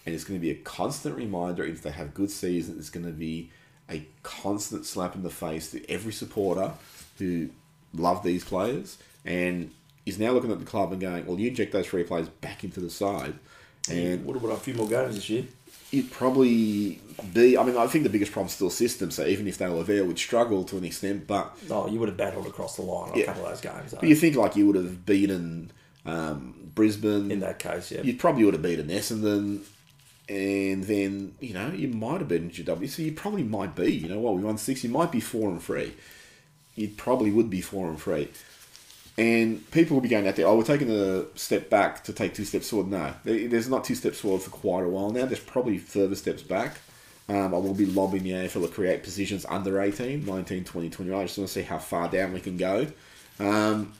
[0.05, 2.77] and it's going to be a constant reminder if they have good seasons.
[2.79, 3.49] It's going to be
[3.89, 6.71] a constant slap in the face to every supporter
[7.19, 7.49] who
[7.93, 9.71] love these players and
[10.05, 12.63] is now looking at the club and going, "Well, you inject those three players back
[12.63, 13.35] into the side."
[13.89, 15.43] And would have won a few more games this year.
[15.91, 16.99] it'd probably
[17.33, 17.57] be.
[17.57, 19.11] I mean, I think the biggest problem is still system.
[19.11, 21.27] So even if they were there, would struggle to an extent.
[21.27, 23.23] But, Oh, you would have battled across the line on Yeah.
[23.23, 23.91] a couple of those games.
[23.91, 23.97] Though.
[23.99, 25.71] but you think like you would have beaten
[26.05, 27.29] um, Brisbane.
[27.31, 28.01] in that case, yeah.
[28.01, 29.59] you probably would have beaten Essendon,
[30.29, 32.89] and then you know you might have beaten GW.
[32.89, 33.91] So you probably might be.
[33.91, 34.35] You know what?
[34.35, 34.83] We won six.
[34.83, 35.93] You might be four and three.
[36.75, 38.29] You probably would be four and three.
[39.15, 42.33] And people will be going out there, oh, we're taking a step back to take
[42.33, 42.89] two steps forward.
[42.89, 45.25] No, there's not two steps forward for quite a while now.
[45.25, 46.79] There's probably further steps back.
[47.29, 51.19] Um, I will be lobbying the AFL to create positions under 18, 19, 20, 21.
[51.19, 52.87] I just want to see how far down we can go.
[53.39, 53.93] Um,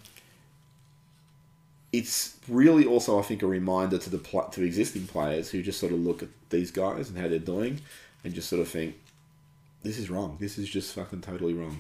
[1.94, 5.80] it's really also, I think, a reminder to the pl- to existing players who just
[5.80, 7.82] sort of look at these guys and how they're doing
[8.24, 8.96] and just sort of think,
[9.84, 10.38] this is wrong.
[10.40, 11.78] This is just fucking totally wrong.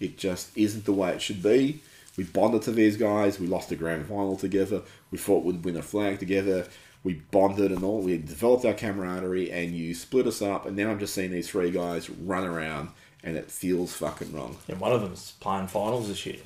[0.00, 1.80] It just isn't the way it should be.
[2.16, 3.38] We bonded to these guys.
[3.38, 4.82] We lost the grand final together.
[5.10, 6.66] We thought we'd win a flag together.
[7.02, 8.00] We bonded and all.
[8.00, 10.64] We developed our camaraderie, and you split us up.
[10.64, 12.90] And now I'm just seeing these three guys run around,
[13.22, 14.56] and it feels fucking wrong.
[14.68, 16.40] And one of them's playing finals this year.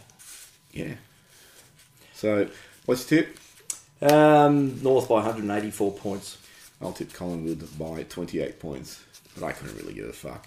[0.72, 0.94] Yeah.
[2.14, 2.48] So,
[2.88, 3.38] what's your tip?
[4.00, 6.38] Um, North by 184 points.
[6.80, 10.46] I'll tip Collingwood by 28 points, but I couldn't really give a fuck.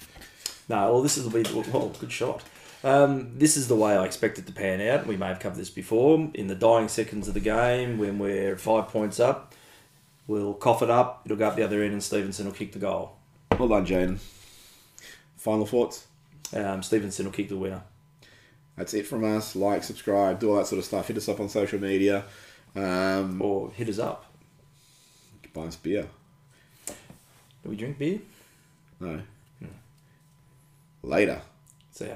[0.68, 2.42] No, well, this is the be well, good shot.
[2.84, 5.06] Um, this is the way I expect it to pan out.
[5.06, 6.32] We may have covered this before.
[6.34, 9.54] In the dying seconds of the game, when we're five points up,
[10.26, 11.22] we'll cough it up.
[11.26, 13.18] It'll go up the other end, and Stephenson will kick the goal.
[13.56, 14.18] Well done, Jaidyn.
[15.38, 16.08] Final thoughts?
[16.56, 17.84] Um, Stephenson will kick the winner.
[18.82, 19.56] That's it from us.
[19.56, 21.08] Like, subscribe, do all that sort of stuff.
[21.08, 22.24] Hit us up on social media.
[22.76, 24.26] Um, Or hit us up.
[25.54, 26.08] buy us beer.
[26.88, 28.22] Do we drink beer?
[29.00, 29.22] No.
[31.04, 31.44] Later.
[31.92, 32.16] See ya.